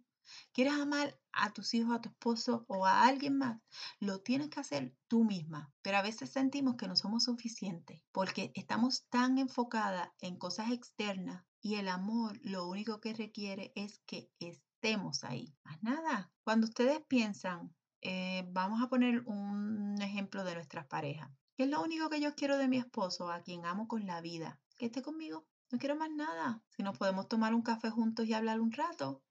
¿Quieres 0.54 0.74
amar 0.74 1.18
a 1.32 1.52
tus 1.54 1.74
hijos, 1.74 1.96
a 1.96 2.02
tu 2.02 2.10
esposo 2.10 2.66
o 2.68 2.86
a 2.86 3.06
alguien 3.06 3.38
más? 3.38 3.62
Lo 4.00 4.22
tienes 4.22 4.50
que 4.50 4.60
hacer 4.60 4.96
tú 5.08 5.24
misma. 5.24 5.72
Pero 5.82 5.98
a 5.98 6.02
veces 6.02 6.32
sentimos 6.32 6.76
que 6.76 6.88
no 6.88 6.96
somos 6.96 7.24
suficientes 7.26 8.02
porque 8.12 8.52
estamos 8.56 9.06
tan 9.10 9.38
enfocadas 9.38 10.10
en 10.20 10.38
cosas 10.38 10.72
externas 10.72 11.46
y 11.62 11.76
el 11.76 11.88
amor 11.88 12.40
lo 12.44 12.68
único 12.68 13.00
que 13.00 13.14
requiere 13.14 13.72
es 13.76 14.00
que 14.06 14.32
estemos 14.40 15.24
ahí. 15.24 15.54
Más 15.64 15.82
nada. 15.84 16.32
Cuando 16.44 16.68
ustedes 16.68 17.02
piensan, 17.08 17.74
eh, 18.02 18.44
vamos 18.52 18.82
a 18.82 18.90
poner 18.90 19.22
un 19.26 20.02
ejemplo 20.02 20.44
de 20.44 20.56
nuestras 20.56 20.88
parejas. 20.88 21.30
¿Qué 21.56 21.64
es 21.64 21.70
lo 21.70 21.84
único 21.84 22.10
que 22.10 22.20
yo 22.20 22.34
quiero 22.34 22.58
de 22.58 22.68
mi 22.68 22.78
esposo, 22.78 23.30
a 23.30 23.42
quien 23.42 23.66
amo 23.66 23.88
con 23.88 24.08
la 24.08 24.22
vida? 24.22 24.60
Que 24.78 24.88
esté 24.88 25.04
conmigo. 25.04 25.46
No 25.70 25.78
quiero 25.78 25.96
más 25.96 26.10
nada. 26.10 26.64
Si 26.70 26.82
nos 26.82 26.98
podemos 26.98 27.28
tomar 27.28 27.54
un 27.54 27.62
café 27.62 27.92
juntos 27.92 28.26
y 28.26 28.34
hablar 28.34 28.60
un 28.60 28.72
rato, 28.72 29.22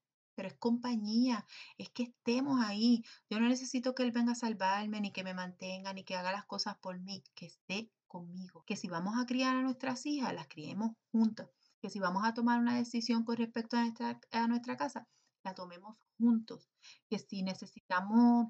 pero 0.41 0.53
es 0.53 0.59
compañía, 0.59 1.45
es 1.77 1.91
que 1.91 2.01
estemos 2.01 2.65
ahí. 2.65 3.03
Yo 3.29 3.39
no 3.39 3.47
necesito 3.47 3.93
que 3.93 4.01
Él 4.01 4.11
venga 4.11 4.31
a 4.31 4.35
salvarme, 4.35 4.99
ni 4.99 5.11
que 5.11 5.23
me 5.23 5.35
mantenga, 5.35 5.93
ni 5.93 6.03
que 6.03 6.15
haga 6.15 6.31
las 6.31 6.45
cosas 6.45 6.77
por 6.79 6.99
mí, 6.99 7.23
que 7.35 7.45
esté 7.45 7.91
conmigo. 8.07 8.63
Que 8.65 8.75
si 8.75 8.87
vamos 8.87 9.19
a 9.19 9.27
criar 9.27 9.55
a 9.55 9.61
nuestras 9.61 10.03
hijas, 10.07 10.33
las 10.33 10.47
criemos 10.47 10.93
juntos. 11.11 11.47
Que 11.79 11.91
si 11.91 11.99
vamos 11.99 12.23
a 12.25 12.33
tomar 12.33 12.59
una 12.59 12.75
decisión 12.75 13.23
con 13.23 13.37
respecto 13.37 13.77
a 13.77 13.81
nuestra, 13.81 14.19
a 14.31 14.47
nuestra 14.47 14.77
casa, 14.77 15.07
la 15.43 15.53
tomemos 15.53 15.95
juntos. 16.17 16.67
Que 17.07 17.19
si 17.19 17.43
necesitamos 17.43 18.47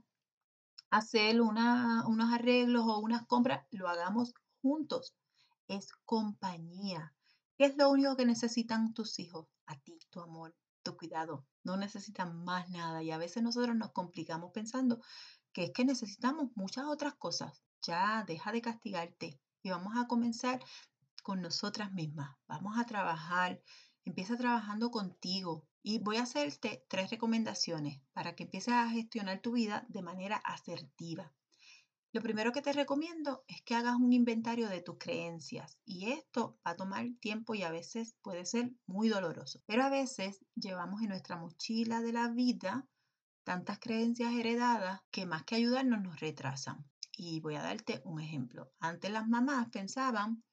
hacer 0.92 1.42
una, 1.42 2.08
unos 2.08 2.32
arreglos 2.32 2.86
o 2.88 3.00
unas 3.00 3.28
compras, 3.28 3.68
lo 3.70 3.90
hagamos 3.90 4.34
juntos. 4.62 5.14
Es 5.68 5.92
compañía. 6.06 7.14
¿Qué 7.58 7.66
es 7.66 7.76
lo 7.76 7.90
único 7.90 8.16
que 8.16 8.26
necesitan 8.26 8.94
tus 8.94 9.20
hijos? 9.20 9.50
A 9.66 9.78
ti, 9.78 10.00
tu 10.10 10.22
amor, 10.22 10.56
tu 10.82 10.98
cuidado. 10.98 11.46
No 11.63 11.78
necesitan 11.78 12.44
más 12.44 12.70
nada 12.70 13.04
y 13.04 13.12
a 13.12 13.17
veces 13.17 13.44
nosotros 13.44 13.76
nos 13.76 13.91
complicamos 13.91 14.52
pensando 14.54 15.02
que 15.54 15.65
es 15.65 15.72
que 15.72 15.86
necesitamos 15.86 16.52
muchas 16.56 16.86
otras 16.86 17.15
cosas. 17.15 17.62
Ya, 17.82 18.24
deja 18.28 18.52
de 18.52 18.62
castigarte 18.62 19.39
y 19.63 19.70
vamos 19.70 19.94
a 19.98 20.08
comenzar 20.08 20.63
con 21.24 21.41
nosotras 21.41 21.91
mismas. 21.91 22.36
Vamos 22.48 22.78
a 22.78 22.86
trabajar. 22.86 23.62
Empieza 24.06 24.38
trabajando 24.38 24.91
contigo 24.91 25.67
y 25.84 26.00
voy 26.00 26.17
a 26.17 26.24
hacerte 26.24 26.86
tres 26.89 27.10
recomendaciones 27.10 28.02
para 28.13 28.36
que 28.36 28.44
empieces 28.44 28.74
a 28.74 28.89
gestionar 28.89 29.41
tu 29.41 29.54
vida 29.54 29.86
de 29.89 30.02
manera 30.02 30.38
asertiva. 30.38 31.34
Lo 32.13 32.21
primero 32.21 32.52
que 32.52 32.62
te 32.62 32.74
recomiendo 32.74 33.45
es 33.47 33.62
que 33.62 33.74
hagas 33.74 33.95
un 33.95 34.12
inventario 34.12 34.67
de 34.67 34.82
tus 34.82 34.97
creencias 34.97 35.78
y 35.86 36.12
esto 36.12 36.60
va 36.67 36.71
a 36.71 36.76
tomar 36.76 37.08
tiempo 37.21 37.56
y 37.56 37.63
a 37.63 37.71
veces 37.71 38.15
puede 38.21 38.45
ser 38.45 38.74
muy 38.86 39.08
doloroso. 39.08 39.62
Pero 39.65 39.84
a 39.84 39.89
veces 39.89 40.43
llevamos 40.56 41.02
en 41.02 41.08
nuestra 41.10 41.38
mochila 41.38 42.02
de 42.02 42.12
la 42.12 42.28
vida 42.28 42.86
tantas 43.45 43.80
creencias 43.80 44.34
heredadas 44.34 45.00
que 45.10 45.26
más 45.26 45.43
que 45.45 45.56
ayudarnos 45.56 46.02
nos 46.02 46.19
retrasan. 46.19 46.86
Y 47.15 47.39
voy 47.39 47.56
a 47.56 47.62
darte 47.62 48.02
un 48.04 48.19
ejemplo. 48.19 48.74
Antes 48.80 49.10
las 49.10 49.30
mamás 49.30 49.69
pensaban 49.69 50.43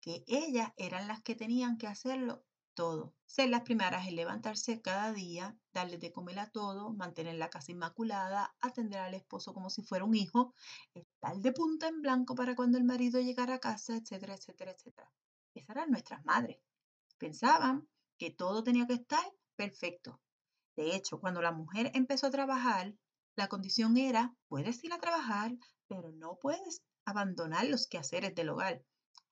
que 0.00 0.22
ellas 0.28 0.72
eran 0.76 1.08
las 1.08 1.22
que 1.22 1.34
tenían 1.34 1.76
que 1.76 1.88
hacerlo 1.88 2.44
todo. 2.80 3.12
Ser 3.26 3.50
las 3.50 3.60
primeras 3.60 4.08
en 4.08 4.16
levantarse 4.16 4.80
cada 4.80 5.12
día, 5.12 5.54
darle 5.74 5.98
de 5.98 6.12
comer 6.12 6.38
a 6.38 6.50
todo, 6.50 6.94
mantener 6.94 7.34
la 7.34 7.50
casa 7.50 7.72
inmaculada, 7.72 8.56
atender 8.62 9.00
al 9.00 9.12
esposo 9.12 9.52
como 9.52 9.68
si 9.68 9.82
fuera 9.82 10.06
un 10.06 10.14
hijo, 10.14 10.54
estar 10.94 11.36
de 11.36 11.52
punta 11.52 11.88
en 11.88 12.00
blanco 12.00 12.34
para 12.34 12.56
cuando 12.56 12.78
el 12.78 12.84
marido 12.84 13.20
llegara 13.20 13.56
a 13.56 13.58
casa, 13.58 13.96
etcétera, 13.96 14.32
etcétera, 14.34 14.70
etcétera. 14.70 15.12
Esas 15.52 15.76
eran 15.76 15.90
nuestras 15.90 16.24
madres. 16.24 16.56
Pensaban 17.18 17.86
que 18.16 18.30
todo 18.30 18.64
tenía 18.64 18.86
que 18.86 18.94
estar 18.94 19.30
perfecto. 19.56 20.18
De 20.74 20.96
hecho, 20.96 21.20
cuando 21.20 21.42
la 21.42 21.52
mujer 21.52 21.90
empezó 21.92 22.28
a 22.28 22.30
trabajar, 22.30 22.94
la 23.36 23.48
condición 23.48 23.98
era, 23.98 24.34
puedes 24.48 24.82
ir 24.84 24.94
a 24.94 25.00
trabajar, 25.00 25.52
pero 25.86 26.12
no 26.12 26.38
puedes 26.40 26.80
abandonar 27.04 27.66
los 27.66 27.86
quehaceres 27.88 28.34
del 28.34 28.48
hogar 28.48 28.82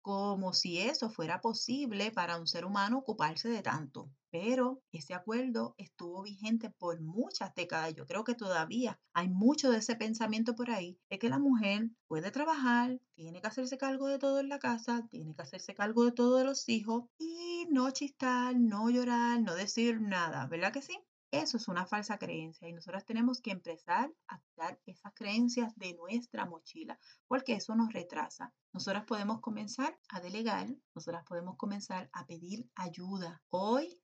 como 0.03 0.53
si 0.53 0.79
eso 0.79 1.11
fuera 1.11 1.41
posible 1.41 2.11
para 2.13 2.39
un 2.39 2.47
ser 2.47 2.65
humano 2.65 2.99
ocuparse 2.99 3.49
de 3.49 3.63
tanto. 3.63 4.11
Pero 4.31 4.83
ese 4.93 5.15
acuerdo 5.15 5.75
estuvo 5.79 6.23
vigente 6.23 6.71
por 6.71 7.01
muchas 7.01 7.55
décadas. 7.55 7.95
Yo 7.95 8.07
creo 8.07 8.25
que 8.25 8.35
todavía 8.35 9.01
hay 9.15 9.29
mucho 9.29 9.71
de 9.71 9.79
ese 9.79 9.97
pensamiento 9.97 10.55
por 10.55 10.71
ahí, 10.71 10.99
de 11.11 11.19
que 11.19 11.29
la 11.29 11.39
mujer 11.39 11.91
puede 12.07 12.31
trabajar, 12.31 13.01
tiene 13.15 13.41
que 13.41 13.49
hacerse 13.49 13.79
cargo 13.79 14.07
de 14.09 14.19
todo 14.19 14.41
en 14.41 14.49
la 14.49 14.59
casa, 14.59 15.07
tiene 15.11 15.35
que 15.35 15.43
hacerse 15.43 15.75
cargo 15.75 16.05
de 16.05 16.13
todos 16.13 16.45
los 16.45 16.69
hijos 16.69 17.05
y 17.19 17.67
no 17.71 17.91
chistar, 17.91 18.55
no 18.59 18.91
llorar, 18.91 19.41
no 19.43 19.55
decir 19.55 20.01
nada, 20.01 20.47
¿verdad 20.47 20.73
que 20.73 20.83
sí? 20.83 20.99
Eso 21.31 21.59
es 21.59 21.69
una 21.69 21.85
falsa 21.85 22.19
creencia 22.19 22.69
y 22.69 22.73
nosotros 22.73 23.05
tenemos 23.05 23.43
que 23.43 23.51
empezar 23.51 24.11
a 24.29 24.41
quitar 24.41 24.81
esas 24.87 25.13
creencias 25.15 25.77
de 25.77 25.93
nuestra 25.93 26.47
mochila 26.47 26.99
porque 27.27 27.55
eso 27.55 27.75
nos 27.75 27.93
retrasa. 27.93 28.55
Nosotras 28.73 29.05
podemos 29.05 29.41
comenzar 29.41 29.99
a 30.09 30.21
delegar, 30.21 30.69
nosotras 30.95 31.25
podemos 31.27 31.57
comenzar 31.57 32.09
a 32.15 32.27
pedir 32.27 32.71
ayuda. 32.75 33.43
Hoy, 33.51 34.01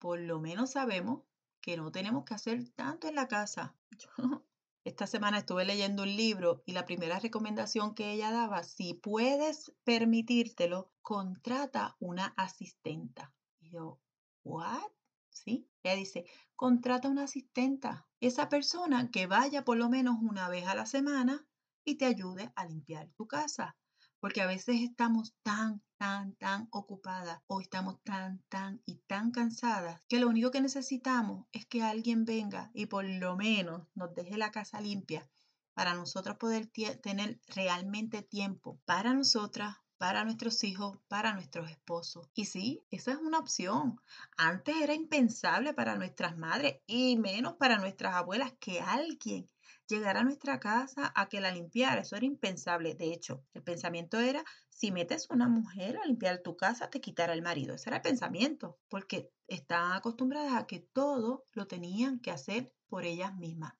por 0.00 0.18
lo 0.18 0.40
menos 0.40 0.72
sabemos 0.72 1.22
que 1.60 1.76
no 1.76 1.92
tenemos 1.92 2.24
que 2.24 2.34
hacer 2.34 2.68
tanto 2.70 3.06
en 3.08 3.14
la 3.14 3.28
casa. 3.28 3.76
esta 4.84 5.06
semana 5.06 5.38
estuve 5.38 5.64
leyendo 5.64 6.02
un 6.02 6.14
libro 6.14 6.62
y 6.66 6.72
la 6.72 6.84
primera 6.84 7.18
recomendación 7.18 7.94
que 7.94 8.12
ella 8.12 8.30
daba, 8.30 8.64
si 8.64 8.94
puedes 8.94 9.72
permitírtelo, 9.84 10.92
contrata 11.00 11.96
una 12.00 12.34
asistenta. 12.36 13.32
Y 13.60 13.70
yo, 13.70 14.00
¿what? 14.42 14.90
¿Sí? 15.34 15.68
Ella 15.82 15.96
dice, 15.96 16.24
contrata 16.56 17.08
una 17.08 17.24
asistenta, 17.24 18.06
esa 18.20 18.48
persona 18.48 19.10
que 19.10 19.26
vaya 19.26 19.64
por 19.64 19.76
lo 19.76 19.90
menos 19.90 20.16
una 20.22 20.48
vez 20.48 20.66
a 20.66 20.74
la 20.74 20.86
semana 20.86 21.46
y 21.84 21.96
te 21.96 22.06
ayude 22.06 22.52
a 22.56 22.64
limpiar 22.64 23.10
tu 23.16 23.26
casa. 23.26 23.76
Porque 24.20 24.40
a 24.40 24.46
veces 24.46 24.76
estamos 24.80 25.34
tan, 25.42 25.82
tan, 25.98 26.34
tan 26.36 26.68
ocupadas 26.70 27.42
o 27.46 27.60
estamos 27.60 28.00
tan, 28.02 28.42
tan 28.48 28.80
y 28.86 29.00
tan 29.06 29.32
cansadas 29.32 30.00
que 30.08 30.18
lo 30.18 30.28
único 30.28 30.50
que 30.50 30.62
necesitamos 30.62 31.46
es 31.52 31.66
que 31.66 31.82
alguien 31.82 32.24
venga 32.24 32.70
y 32.72 32.86
por 32.86 33.04
lo 33.04 33.36
menos 33.36 33.86
nos 33.94 34.14
deje 34.14 34.38
la 34.38 34.50
casa 34.50 34.80
limpia 34.80 35.28
para 35.74 35.94
nosotros 35.94 36.36
poder 36.36 36.70
tener 37.02 37.40
realmente 37.48 38.22
tiempo 38.22 38.80
para 38.84 39.12
nosotras, 39.12 39.76
para 39.98 40.24
nuestros 40.24 40.62
hijos, 40.64 40.98
para 41.08 41.34
nuestros 41.34 41.70
esposos. 41.70 42.28
Y 42.34 42.46
sí, 42.46 42.84
esa 42.90 43.12
es 43.12 43.18
una 43.18 43.38
opción. 43.38 44.00
Antes 44.36 44.76
era 44.76 44.94
impensable 44.94 45.74
para 45.74 45.96
nuestras 45.96 46.36
madres 46.36 46.80
y 46.86 47.16
menos 47.16 47.54
para 47.54 47.78
nuestras 47.78 48.14
abuelas 48.14 48.52
que 48.60 48.80
alguien 48.80 49.48
llegara 49.86 50.20
a 50.20 50.24
nuestra 50.24 50.60
casa 50.60 51.12
a 51.14 51.28
que 51.28 51.40
la 51.40 51.52
limpiara. 51.52 52.02
Eso 52.02 52.16
era 52.16 52.26
impensable. 52.26 52.94
De 52.94 53.12
hecho, 53.12 53.44
el 53.54 53.62
pensamiento 53.62 54.18
era, 54.18 54.44
si 54.68 54.90
metes 54.90 55.28
una 55.30 55.48
mujer 55.48 55.98
a 55.98 56.06
limpiar 56.06 56.42
tu 56.42 56.56
casa, 56.56 56.90
te 56.90 57.00
quitará 57.00 57.32
el 57.32 57.42
marido. 57.42 57.74
Ese 57.74 57.90
era 57.90 57.96
el 57.96 58.02
pensamiento, 58.02 58.78
porque 58.88 59.30
están 59.46 59.92
acostumbradas 59.92 60.54
a 60.54 60.66
que 60.66 60.80
todo 60.80 61.44
lo 61.52 61.66
tenían 61.66 62.18
que 62.18 62.30
hacer 62.30 62.72
por 62.88 63.04
ellas 63.04 63.34
mismas 63.36 63.74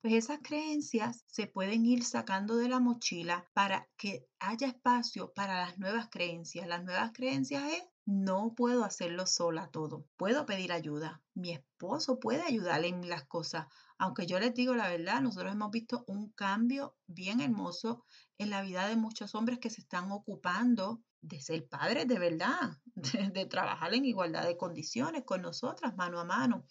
pues 0.00 0.14
esas 0.14 0.40
creencias 0.42 1.24
se 1.26 1.46
pueden 1.46 1.84
ir 1.84 2.04
sacando 2.04 2.56
de 2.56 2.68
la 2.68 2.80
mochila 2.80 3.48
para 3.52 3.88
que 3.96 4.26
haya 4.38 4.68
espacio 4.68 5.32
para 5.34 5.66
las 5.66 5.78
nuevas 5.78 6.08
creencias. 6.10 6.66
Las 6.66 6.84
nuevas 6.84 7.12
creencias 7.12 7.62
es 7.72 7.82
no 8.06 8.54
puedo 8.56 8.84
hacerlo 8.84 9.26
sola 9.26 9.68
todo. 9.70 10.06
Puedo 10.16 10.46
pedir 10.46 10.72
ayuda. 10.72 11.22
Mi 11.34 11.52
esposo 11.52 12.18
puede 12.18 12.42
ayudarle 12.42 12.88
en 12.88 13.08
las 13.08 13.24
cosas. 13.26 13.66
Aunque 13.98 14.26
yo 14.26 14.40
les 14.40 14.54
digo 14.54 14.74
la 14.74 14.88
verdad, 14.88 15.20
nosotros 15.20 15.52
hemos 15.52 15.70
visto 15.70 16.04
un 16.08 16.30
cambio 16.30 16.96
bien 17.06 17.40
hermoso 17.40 18.04
en 18.38 18.50
la 18.50 18.62
vida 18.62 18.88
de 18.88 18.96
muchos 18.96 19.34
hombres 19.34 19.58
que 19.58 19.70
se 19.70 19.82
están 19.82 20.10
ocupando 20.10 21.02
de 21.20 21.40
ser 21.40 21.68
padres 21.68 22.08
de 22.08 22.18
verdad, 22.18 22.78
de, 23.34 23.46
trabajar 23.46 23.94
en 23.94 24.06
igualdad 24.06 24.46
de 24.46 24.56
condiciones 24.56 25.24
con 25.24 25.42
nosotras, 25.42 25.94
mano 25.96 26.18
a 26.18 26.24
mano. 26.24 26.64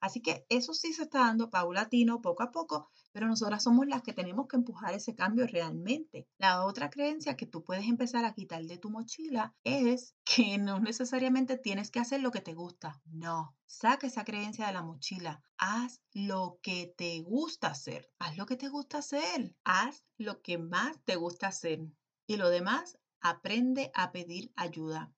Así 0.00 0.20
que 0.20 0.46
eso 0.48 0.74
sí 0.74 0.92
se 0.92 1.02
está 1.02 1.20
dando 1.20 1.50
paulatino, 1.50 2.22
poco 2.22 2.42
a 2.42 2.50
poco, 2.50 2.90
pero 3.12 3.26
nosotras 3.26 3.62
somos 3.62 3.86
las 3.86 4.02
que 4.02 4.12
tenemos 4.12 4.46
que 4.46 4.56
empujar 4.56 4.94
ese 4.94 5.14
cambio 5.14 5.46
realmente. 5.46 6.28
La 6.38 6.64
otra 6.64 6.88
creencia 6.90 7.36
que 7.36 7.46
tú 7.46 7.64
puedes 7.64 7.86
empezar 7.86 8.24
a 8.24 8.34
quitar 8.34 8.64
de 8.64 8.78
tu 8.78 8.90
mochila 8.90 9.54
es 9.64 10.14
que 10.24 10.58
no 10.58 10.78
necesariamente 10.78 11.56
tienes 11.56 11.90
que 11.90 12.00
hacer 12.00 12.20
lo 12.20 12.30
que 12.30 12.40
te 12.40 12.54
gusta. 12.54 13.00
No, 13.06 13.56
saca 13.66 14.06
esa 14.06 14.24
creencia 14.24 14.66
de 14.66 14.72
la 14.72 14.82
mochila. 14.82 15.42
Haz 15.56 16.00
lo 16.12 16.58
que 16.62 16.94
te 16.96 17.20
gusta 17.22 17.68
hacer. 17.68 18.08
Haz 18.18 18.36
lo 18.36 18.46
que 18.46 18.56
te 18.56 18.68
gusta 18.68 18.98
hacer. 18.98 19.56
Haz 19.64 20.04
lo 20.16 20.40
que 20.42 20.58
más 20.58 20.96
te 21.04 21.16
gusta 21.16 21.48
hacer. 21.48 21.80
Y 22.26 22.36
lo 22.36 22.50
demás, 22.50 22.98
aprende 23.20 23.90
a 23.94 24.12
pedir 24.12 24.52
ayuda 24.54 25.12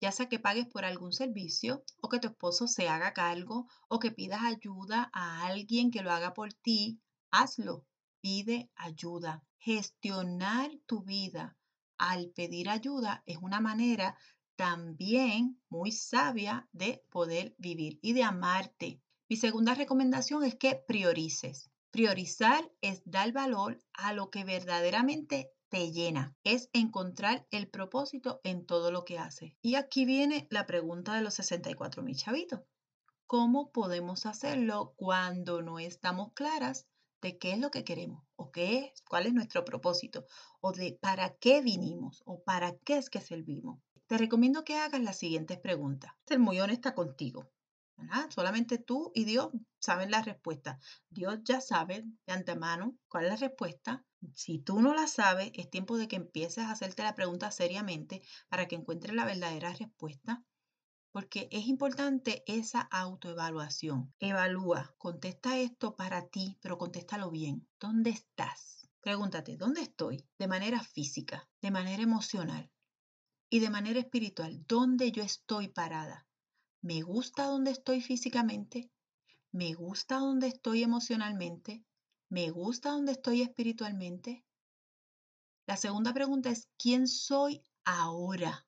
ya 0.00 0.12
sea 0.12 0.28
que 0.28 0.38
pagues 0.38 0.66
por 0.66 0.84
algún 0.84 1.12
servicio 1.12 1.84
o 2.00 2.08
que 2.08 2.18
tu 2.18 2.28
esposo 2.28 2.66
se 2.66 2.88
haga 2.88 3.12
cargo 3.12 3.68
o 3.88 3.98
que 3.98 4.10
pidas 4.10 4.42
ayuda 4.42 5.10
a 5.12 5.46
alguien 5.46 5.90
que 5.90 6.02
lo 6.02 6.10
haga 6.10 6.32
por 6.32 6.52
ti, 6.52 7.00
hazlo, 7.30 7.84
pide 8.20 8.70
ayuda. 8.74 9.44
Gestionar 9.58 10.70
tu 10.86 11.02
vida 11.02 11.58
al 11.98 12.30
pedir 12.30 12.70
ayuda 12.70 13.22
es 13.26 13.36
una 13.42 13.60
manera 13.60 14.16
también 14.56 15.60
muy 15.68 15.92
sabia 15.92 16.66
de 16.72 17.04
poder 17.10 17.54
vivir 17.58 17.98
y 18.00 18.14
de 18.14 18.22
amarte. 18.22 19.02
Mi 19.28 19.36
segunda 19.36 19.74
recomendación 19.74 20.44
es 20.44 20.54
que 20.54 20.76
priorices. 20.76 21.70
Priorizar 21.90 22.70
es 22.80 23.02
dar 23.04 23.32
valor 23.32 23.78
a 23.92 24.12
lo 24.12 24.30
que 24.30 24.44
verdaderamente 24.44 25.50
te 25.70 25.92
llena. 25.92 26.36
Es 26.44 26.68
encontrar 26.72 27.46
el 27.50 27.68
propósito 27.68 28.40
en 28.44 28.66
todo 28.66 28.90
lo 28.90 29.04
que 29.04 29.18
hace. 29.18 29.56
Y 29.62 29.76
aquí 29.76 30.04
viene 30.04 30.46
la 30.50 30.66
pregunta 30.66 31.14
de 31.14 31.22
los 31.22 31.34
64 31.34 32.02
mil 32.02 32.16
chavitos. 32.16 32.60
¿Cómo 33.26 33.70
podemos 33.70 34.26
hacerlo 34.26 34.92
cuando 34.96 35.62
no 35.62 35.78
estamos 35.78 36.32
claras 36.34 36.86
de 37.22 37.38
qué 37.38 37.52
es 37.52 37.58
lo 37.58 37.70
que 37.70 37.84
queremos 37.84 38.24
o 38.34 38.50
qué 38.50 38.78
es, 38.78 39.02
cuál 39.08 39.26
es 39.26 39.32
nuestro 39.32 39.64
propósito 39.64 40.26
o 40.60 40.72
de 40.72 40.98
para 41.00 41.36
qué 41.36 41.62
vinimos 41.62 42.22
o 42.26 42.42
para 42.42 42.76
qué 42.78 42.98
es 42.98 43.08
que 43.08 43.20
servimos? 43.20 43.80
Te 44.08 44.18
recomiendo 44.18 44.64
que 44.64 44.76
hagas 44.76 45.00
las 45.00 45.18
siguientes 45.18 45.58
preguntas. 45.58 46.12
Ser 46.26 46.40
muy 46.40 46.58
honesta 46.58 46.96
contigo. 46.96 47.48
Solamente 48.30 48.78
tú 48.78 49.12
y 49.14 49.24
Dios 49.24 49.50
saben 49.78 50.10
la 50.10 50.22
respuesta. 50.22 50.78
Dios 51.08 51.40
ya 51.44 51.60
sabe 51.60 52.04
de 52.26 52.32
antemano 52.32 52.96
cuál 53.08 53.24
es 53.24 53.30
la 53.30 53.36
respuesta 53.36 54.04
si 54.34 54.58
tú 54.58 54.80
no 54.80 54.94
la 54.94 55.06
sabes, 55.06 55.50
es 55.54 55.70
tiempo 55.70 55.96
de 55.96 56.06
que 56.06 56.16
empieces 56.16 56.64
a 56.64 56.72
hacerte 56.72 57.02
la 57.02 57.14
pregunta 57.14 57.50
seriamente 57.50 58.22
para 58.48 58.68
que 58.68 58.76
encuentres 58.76 59.14
la 59.14 59.24
verdadera 59.24 59.72
respuesta. 59.72 60.44
Porque 61.10 61.48
es 61.50 61.66
importante 61.66 62.44
esa 62.46 62.82
autoevaluación. 62.82 64.14
Evalúa, 64.20 64.94
contesta 64.98 65.58
esto 65.58 65.96
para 65.96 66.28
ti, 66.28 66.58
pero 66.60 66.78
contéstalo 66.78 67.30
bien. 67.30 67.66
¿Dónde 67.80 68.10
estás? 68.10 68.88
Pregúntate, 69.00 69.56
¿dónde 69.56 69.80
estoy? 69.80 70.24
De 70.38 70.46
manera 70.46 70.82
física, 70.82 71.48
de 71.62 71.70
manera 71.70 72.02
emocional 72.02 72.70
y 73.48 73.60
de 73.60 73.70
manera 73.70 73.98
espiritual. 73.98 74.64
¿Dónde 74.68 75.10
yo 75.10 75.22
estoy 75.22 75.68
parada? 75.68 76.28
¿Me 76.82 77.02
gusta 77.02 77.44
donde 77.44 77.72
estoy 77.72 78.00
físicamente? 78.00 78.90
¿Me 79.52 79.74
gusta 79.74 80.16
donde 80.16 80.46
estoy 80.46 80.82
emocionalmente? 80.82 81.84
¿Me 82.30 82.48
gusta 82.48 82.92
donde 82.92 83.12
estoy 83.12 83.42
espiritualmente? 83.42 84.46
La 85.66 85.76
segunda 85.76 86.14
pregunta 86.14 86.48
es, 86.48 86.70
¿quién 86.78 87.06
soy 87.06 87.62
ahora? 87.84 88.66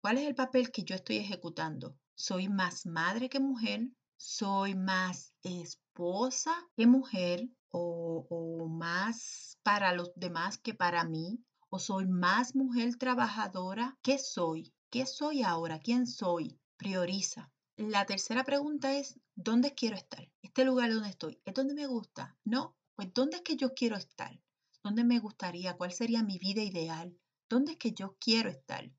¿Cuál 0.00 0.18
es 0.18 0.28
el 0.28 0.36
papel 0.36 0.70
que 0.70 0.84
yo 0.84 0.94
estoy 0.94 1.16
ejecutando? 1.16 1.98
¿Soy 2.14 2.48
más 2.48 2.86
madre 2.86 3.28
que 3.28 3.40
mujer? 3.40 3.88
¿Soy 4.16 4.76
más 4.76 5.34
esposa 5.42 6.52
que 6.76 6.86
mujer? 6.86 7.48
¿O, 7.70 8.28
o 8.30 8.68
más 8.68 9.58
para 9.64 9.92
los 9.92 10.12
demás 10.14 10.56
que 10.58 10.72
para 10.72 11.04
mí? 11.04 11.44
¿O 11.68 11.80
soy 11.80 12.06
más 12.06 12.54
mujer 12.54 12.94
trabajadora? 12.96 13.98
¿Qué 14.02 14.18
soy? 14.18 14.72
¿Qué 14.88 15.04
soy 15.04 15.42
ahora? 15.42 15.80
¿Quién 15.80 16.06
soy? 16.06 16.60
Prioriza. 16.76 17.52
La 17.76 18.04
tercera 18.04 18.44
pregunta 18.44 18.96
es, 18.96 19.18
¿dónde 19.34 19.74
quiero 19.74 19.96
estar? 19.96 20.30
Este 20.42 20.64
lugar 20.64 20.92
donde 20.92 21.08
estoy, 21.08 21.40
¿es 21.44 21.54
donde 21.54 21.74
me 21.74 21.86
gusta? 21.86 22.36
No, 22.44 22.76
pues 22.94 23.12
¿dónde 23.14 23.36
es 23.36 23.42
que 23.42 23.56
yo 23.56 23.74
quiero 23.74 23.96
estar? 23.96 24.40
¿Dónde 24.82 25.04
me 25.04 25.18
gustaría? 25.18 25.76
¿Cuál 25.76 25.92
sería 25.92 26.22
mi 26.22 26.38
vida 26.38 26.62
ideal? 26.62 27.18
¿Dónde 27.48 27.72
es 27.72 27.78
que 27.78 27.92
yo 27.92 28.16
quiero 28.20 28.50
estar? 28.50 28.90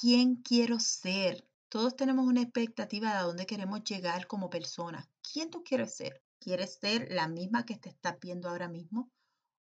¿Quién 0.00 0.36
quiero 0.36 0.80
ser? 0.80 1.46
Todos 1.68 1.94
tenemos 1.94 2.26
una 2.26 2.42
expectativa 2.42 3.10
de 3.12 3.18
a 3.18 3.22
dónde 3.22 3.46
queremos 3.46 3.84
llegar 3.84 4.26
como 4.26 4.50
persona. 4.50 5.08
¿Quién 5.22 5.50
tú 5.50 5.62
quieres 5.62 5.94
ser? 5.94 6.22
¿Quieres 6.40 6.78
ser 6.80 7.12
la 7.12 7.28
misma 7.28 7.64
que 7.64 7.76
te 7.76 7.90
estás 7.90 8.18
viendo 8.20 8.48
ahora 8.48 8.68
mismo? 8.68 9.10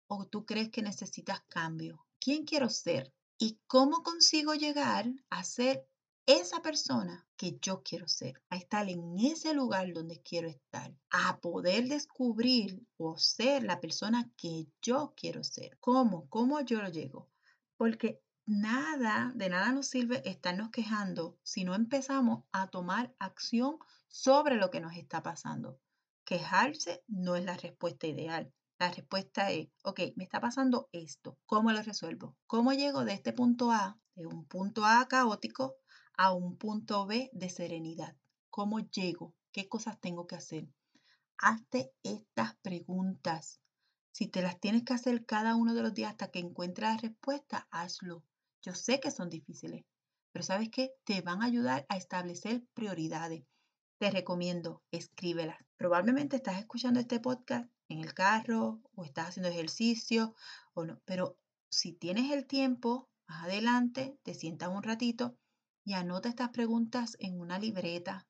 ¿O 0.07 0.25
tú 0.25 0.45
crees 0.45 0.69
que 0.69 0.81
necesitas 0.81 1.41
cambio? 1.49 2.05
¿Quién 2.19 2.45
quiero 2.45 2.69
ser? 2.69 3.13
¿Y 3.37 3.59
cómo 3.67 4.01
consigo 4.01 4.53
llegar 4.53 5.05
a 5.29 5.43
ser 5.43 5.87
esa 6.29 6.61
persona 6.61 7.25
que 7.35 7.57
yo 7.59 7.81
quiero 7.81 8.07
ser, 8.07 8.39
a 8.51 8.57
estar 8.57 8.87
en 8.87 9.17
ese 9.17 9.55
lugar 9.55 9.91
donde 9.93 10.21
quiero 10.21 10.47
estar, 10.47 10.93
a 11.09 11.39
poder 11.39 11.87
descubrir 11.87 12.85
o 12.97 13.17
ser 13.17 13.63
la 13.63 13.79
persona 13.79 14.29
que 14.37 14.67
yo 14.79 15.15
quiero 15.17 15.43
ser. 15.43 15.79
¿Cómo? 15.79 16.29
¿Cómo 16.29 16.61
yo 16.61 16.83
lo 16.83 16.89
llego? 16.89 17.31
Porque 17.77 18.21
nada, 18.45 19.31
de 19.33 19.49
nada 19.49 19.71
nos 19.71 19.87
sirve 19.87 20.21
estarnos 20.23 20.69
quejando 20.69 21.35
si 21.41 21.63
no 21.63 21.73
empezamos 21.73 22.43
a 22.51 22.67
tomar 22.67 23.11
acción 23.17 23.79
sobre 24.07 24.57
lo 24.57 24.69
que 24.69 24.81
nos 24.81 24.95
está 24.95 25.23
pasando. 25.23 25.79
Quejarse 26.25 27.03
no 27.07 27.37
es 27.37 27.43
la 27.43 27.57
respuesta 27.57 28.05
ideal. 28.05 28.53
La 28.77 28.91
respuesta 28.91 29.49
es, 29.49 29.69
ok, 29.83 30.01
me 30.15 30.25
está 30.25 30.39
pasando 30.39 30.89
esto, 30.91 31.39
¿cómo 31.47 31.71
lo 31.71 31.81
resuelvo? 31.81 32.37
¿Cómo 32.45 32.71
llego 32.73 33.03
de 33.03 33.13
este 33.13 33.33
punto 33.33 33.71
A, 33.71 33.99
de 34.13 34.27
un 34.27 34.45
punto 34.45 34.85
A 34.85 35.07
caótico, 35.07 35.78
a 36.19 36.33
un 36.33 36.57
punto 36.57 37.05
B 37.05 37.29
de 37.31 37.49
serenidad. 37.49 38.13
¿Cómo 38.49 38.79
llego? 38.81 39.33
¿Qué 39.53 39.69
cosas 39.69 40.01
tengo 40.01 40.27
que 40.27 40.35
hacer? 40.35 40.67
Hazte 41.37 41.93
estas 42.03 42.57
preguntas. 42.57 43.61
Si 44.11 44.27
te 44.27 44.41
las 44.41 44.59
tienes 44.59 44.83
que 44.83 44.93
hacer 44.93 45.25
cada 45.25 45.55
uno 45.55 45.73
de 45.73 45.81
los 45.81 45.93
días 45.93 46.11
hasta 46.11 46.29
que 46.29 46.39
encuentres 46.39 46.89
la 46.89 46.97
respuesta, 46.97 47.69
hazlo. 47.71 48.25
Yo 48.61 48.75
sé 48.75 48.99
que 48.99 49.11
son 49.11 49.29
difíciles, 49.29 49.85
pero 50.33 50.43
sabes 50.43 50.69
que 50.69 50.91
te 51.05 51.21
van 51.21 51.41
a 51.41 51.45
ayudar 51.45 51.85
a 51.87 51.95
establecer 51.95 52.65
prioridades. 52.73 53.45
Te 53.97 54.11
recomiendo, 54.11 54.83
escríbelas. 54.91 55.57
Probablemente 55.77 56.35
estás 56.35 56.59
escuchando 56.59 56.99
este 56.99 57.21
podcast 57.21 57.71
en 57.87 57.99
el 57.99 58.13
carro 58.13 58.81
o 58.93 59.05
estás 59.05 59.29
haciendo 59.29 59.47
ejercicio 59.47 60.35
o 60.73 60.83
no, 60.83 60.99
pero 61.05 61.37
si 61.69 61.93
tienes 61.93 62.29
el 62.33 62.45
tiempo, 62.45 63.07
más 63.25 63.45
adelante, 63.45 64.19
te 64.23 64.33
sientas 64.33 64.67
un 64.67 64.83
ratito 64.83 65.37
y 65.89 65.93
anota 65.93 66.29
estas 66.29 66.49
preguntas 66.49 67.17
en 67.19 67.39
una 67.39 67.57
libreta 67.57 68.27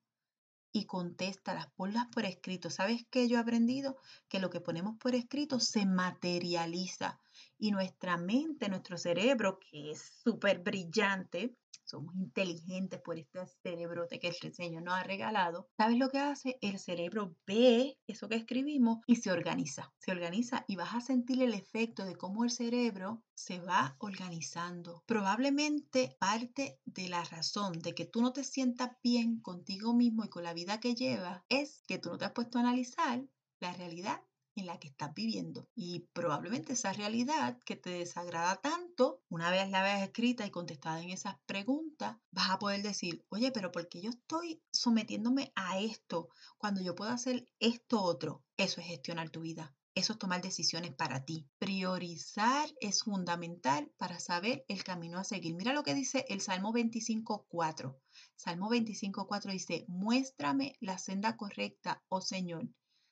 y 0.71 0.85
contéstalas, 0.85 1.67
ponlas 1.75 2.07
por 2.07 2.23
escrito. 2.23 2.69
¿Sabes 2.69 3.05
qué 3.09 3.27
yo 3.27 3.35
he 3.35 3.41
aprendido? 3.41 3.97
Que 4.29 4.39
lo 4.39 4.49
que 4.49 4.61
ponemos 4.61 4.95
por 4.97 5.13
escrito 5.13 5.59
se 5.59 5.85
materializa 5.85 7.19
y 7.59 7.71
nuestra 7.71 8.17
mente, 8.17 8.69
nuestro 8.69 8.97
cerebro, 8.97 9.59
que 9.59 9.91
es 9.91 10.01
súper 10.23 10.59
brillante, 10.59 11.55
somos 11.89 12.15
inteligentes 12.15 13.01
por 13.01 13.17
este 13.17 13.39
cerebrote 13.63 14.19
que 14.19 14.27
el 14.27 14.53
Señor 14.53 14.83
nos 14.83 14.93
ha 14.93 15.03
regalado. 15.03 15.69
¿Sabes 15.75 15.97
lo 15.97 16.09
que 16.09 16.19
hace? 16.19 16.57
El 16.61 16.77
cerebro 16.77 17.35
ve 17.47 17.97
eso 18.05 18.29
que 18.29 18.35
escribimos 18.35 18.99
y 19.07 19.15
se 19.15 19.31
organiza. 19.31 19.91
Se 19.97 20.11
organiza 20.11 20.65
y 20.67 20.75
vas 20.75 20.93
a 20.93 21.01
sentir 21.01 21.41
el 21.41 21.55
efecto 21.55 22.05
de 22.05 22.15
cómo 22.15 22.43
el 22.43 22.51
cerebro 22.51 23.23
se 23.33 23.59
va 23.59 23.95
organizando. 23.99 25.03
Probablemente 25.07 26.15
parte 26.19 26.79
de 26.85 27.09
la 27.09 27.23
razón 27.23 27.79
de 27.79 27.95
que 27.95 28.05
tú 28.05 28.21
no 28.21 28.33
te 28.33 28.43
sientas 28.43 28.91
bien 29.03 29.41
contigo 29.41 29.95
mismo 29.95 30.23
y 30.23 30.29
con 30.29 30.43
la 30.43 30.53
vida 30.53 30.79
que 30.79 30.93
llevas 30.93 31.41
es 31.49 31.81
que 31.87 31.97
tú 31.97 32.09
no 32.09 32.19
te 32.19 32.25
has 32.25 32.33
puesto 32.33 32.59
a 32.59 32.61
analizar 32.61 33.25
la 33.59 33.73
realidad 33.73 34.21
en 34.59 34.67
la 34.67 34.77
que 34.77 34.89
estás 34.89 35.13
viviendo. 35.13 35.67
Y 35.75 36.07
probablemente 36.13 36.73
esa 36.73 36.93
realidad 36.93 37.59
que 37.65 37.75
te 37.75 37.89
desagrada 37.89 38.57
tanto, 38.57 39.21
una 39.29 39.49
vez 39.51 39.69
la 39.69 39.81
veas 39.81 40.01
escrita 40.01 40.45
y 40.45 40.51
contestada 40.51 41.01
en 41.01 41.09
esas 41.09 41.35
preguntas, 41.45 42.17
vas 42.31 42.49
a 42.49 42.59
poder 42.59 42.81
decir, 42.81 43.25
oye, 43.29 43.51
pero 43.51 43.71
¿por 43.71 43.87
qué 43.89 44.01
yo 44.01 44.09
estoy 44.09 44.61
sometiéndome 44.71 45.51
a 45.55 45.79
esto 45.79 46.29
cuando 46.57 46.81
yo 46.81 46.95
puedo 46.95 47.11
hacer 47.11 47.47
esto 47.59 48.01
otro? 48.01 48.43
Eso 48.57 48.81
es 48.81 48.87
gestionar 48.87 49.29
tu 49.29 49.41
vida. 49.41 49.73
Eso 49.95 50.13
es 50.13 50.19
tomar 50.19 50.41
decisiones 50.41 50.93
para 50.93 51.25
ti. 51.25 51.47
Priorizar 51.57 52.69
es 52.79 53.03
fundamental 53.03 53.91
para 53.97 54.19
saber 54.19 54.63
el 54.67 54.83
camino 54.83 55.17
a 55.17 55.23
seguir. 55.23 55.55
Mira 55.55 55.73
lo 55.73 55.83
que 55.83 55.95
dice 55.95 56.25
el 56.29 56.41
Salmo 56.41 56.71
25.4. 56.71 57.97
Salmo 58.35 58.69
25.4 58.69 59.51
dice, 59.51 59.85
muéstrame 59.87 60.77
la 60.79 60.97
senda 60.97 61.35
correcta, 61.35 62.03
oh 62.07 62.21
Señor 62.21 62.69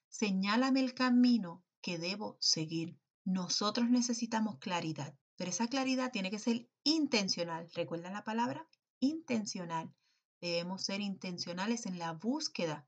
señálame 0.10 0.80
el 0.80 0.94
camino 0.94 1.64
que 1.82 1.98
debo 1.98 2.38
seguir. 2.40 2.98
Nosotros 3.24 3.90
necesitamos 3.90 4.58
claridad, 4.60 5.16
pero 5.36 5.50
esa 5.52 5.68
claridad 5.68 6.12
tiene 6.12 6.32
que 6.32 6.40
ser 6.40 6.70
intencional. 6.84 7.70
¿Recuerdan 7.74 8.14
la 8.14 8.24
palabra? 8.24 8.68
Intencional. 9.00 9.94
Debemos 10.42 10.84
ser 10.84 11.02
intencionales 11.02 11.86
en 11.86 12.00
la 12.00 12.14
búsqueda 12.14 12.88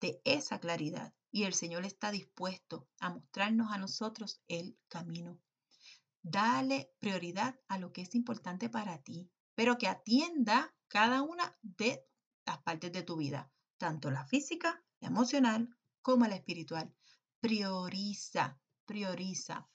de 0.00 0.20
esa 0.24 0.58
claridad 0.60 1.14
y 1.30 1.44
el 1.44 1.54
Señor 1.54 1.84
está 1.84 2.10
dispuesto 2.10 2.88
a 3.00 3.10
mostrarnos 3.10 3.72
a 3.72 3.78
nosotros 3.78 4.40
el 4.46 4.78
camino. 4.88 5.40
Dale 6.22 6.92
prioridad 7.00 7.58
a 7.68 7.78
lo 7.78 7.92
que 7.92 8.02
es 8.02 8.14
importante 8.14 8.68
para 8.68 9.02
ti, 9.02 9.30
pero 9.54 9.76
que 9.76 9.88
atienda 9.88 10.74
cada 10.88 11.22
una 11.22 11.58
de 11.62 12.06
las 12.46 12.58
partes 12.58 12.92
de 12.92 13.02
tu 13.02 13.16
vida, 13.16 13.50
tanto 13.78 14.10
la 14.10 14.24
física, 14.26 14.82
la 15.00 15.08
emocional 15.08 15.68
como 16.04 16.26
la 16.26 16.36
espiritual. 16.36 16.94
Prioriza, 17.40 18.60
prioriza. 18.84 19.66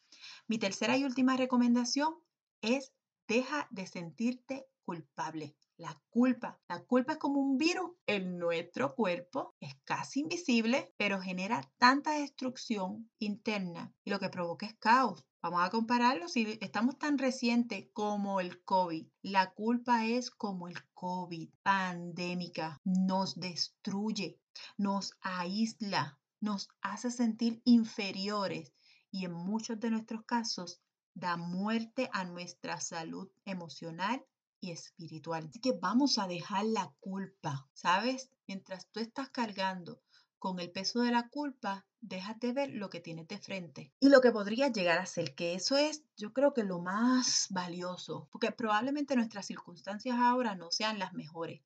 Mi 0.48 0.60
tercera 0.60 0.96
y 0.96 1.04
última 1.04 1.36
recomendación 1.36 2.13
es 2.62 2.94
deja 3.28 3.68
de 3.72 3.88
sentirte 3.88 4.68
culpable. 4.86 5.56
La 5.78 6.00
culpa. 6.10 6.60
La 6.68 6.84
culpa 6.84 7.13
es 7.13 7.18
como 7.20 7.39
un 7.39 7.58
virus 7.58 7.92
en 8.06 8.38
nuestro 8.38 8.96
cuerpo. 8.96 9.56
Es 9.60 9.76
casi 9.86 10.20
invisible, 10.22 10.94
pero 10.98 11.20
genera 11.20 11.62
tanta 11.78 12.12
destrucción 12.12 13.10
interna 13.18 13.94
y 14.04 14.12
lo 14.12 14.20
que 14.20 14.30
provoca 14.30 14.65
es 14.68 14.76
caos. 14.76 15.26
Vamos 15.42 15.62
a 15.63 15.70
compararlo. 15.70 16.28
Si 16.28 16.58
estamos 16.60 16.98
tan 16.98 17.18
recientes 17.18 17.88
como 17.94 18.42
el 18.42 18.62
COVID, 18.65 19.08
la 19.22 19.54
culpa 19.54 20.06
es 20.06 20.32
como 20.32 20.68
el 20.68 20.76
COVID, 20.94 21.50
pandémica. 21.63 22.78
Nos 22.84 23.39
destruye, 23.39 24.38
nos 24.78 25.13
aísla, 25.22 26.19
nos 26.39 26.69
hace 26.82 27.12
sentir 27.12 27.62
inferiores 27.65 28.74
y 29.12 29.26
en 29.26 29.34
muchos 29.34 29.80
de 29.80 29.91
nuestros 29.91 30.24
casos 30.26 30.82
da 31.13 31.38
muerte 31.38 32.10
a 32.13 32.24
nuestra 32.24 32.80
salud 32.80 33.30
emocional 33.45 34.26
y 34.62 34.72
espiritual. 34.72 35.48
Así 35.48 35.60
que 35.60 35.74
vamos 35.74 36.17
a 36.17 36.28
dejar 36.28 36.65
la 36.65 36.93
culpa, 37.00 37.67
¿sabes? 37.74 38.30
Mientras 38.48 38.88
tú 38.91 39.00
estás 39.00 39.30
cargando 39.30 40.02
con 40.38 40.60
el 40.60 40.72
peso 40.72 41.02
de 41.02 41.12
la 41.12 41.30
culpa, 41.30 41.86
déjate 42.00 42.54
ver 42.54 42.69
lo 42.69 42.89
que 42.89 43.02
tienes 43.02 43.28
de 43.28 43.39
frente 43.39 43.93
y 44.00 44.08
lo 44.10 44.22
que 44.22 44.32
podría 44.32 44.69
llegar 44.69 44.98
a 44.98 45.06
ser, 45.06 45.36
que 45.36 45.54
eso 45.54 45.78
es, 45.78 46.04
yo 46.15 46.32
creo 46.32 46.54
que 46.54 46.63
lo 46.63 46.80
más 46.80 47.48
valioso, 47.50 48.30
porque 48.32 48.52
probablemente 48.52 49.15
nuestras 49.15 49.45
circunstancias 49.45 50.17
ahora 50.17 50.56
no 50.56 50.72
sean 50.72 50.98
las 50.98 51.13
mejores, 51.13 51.62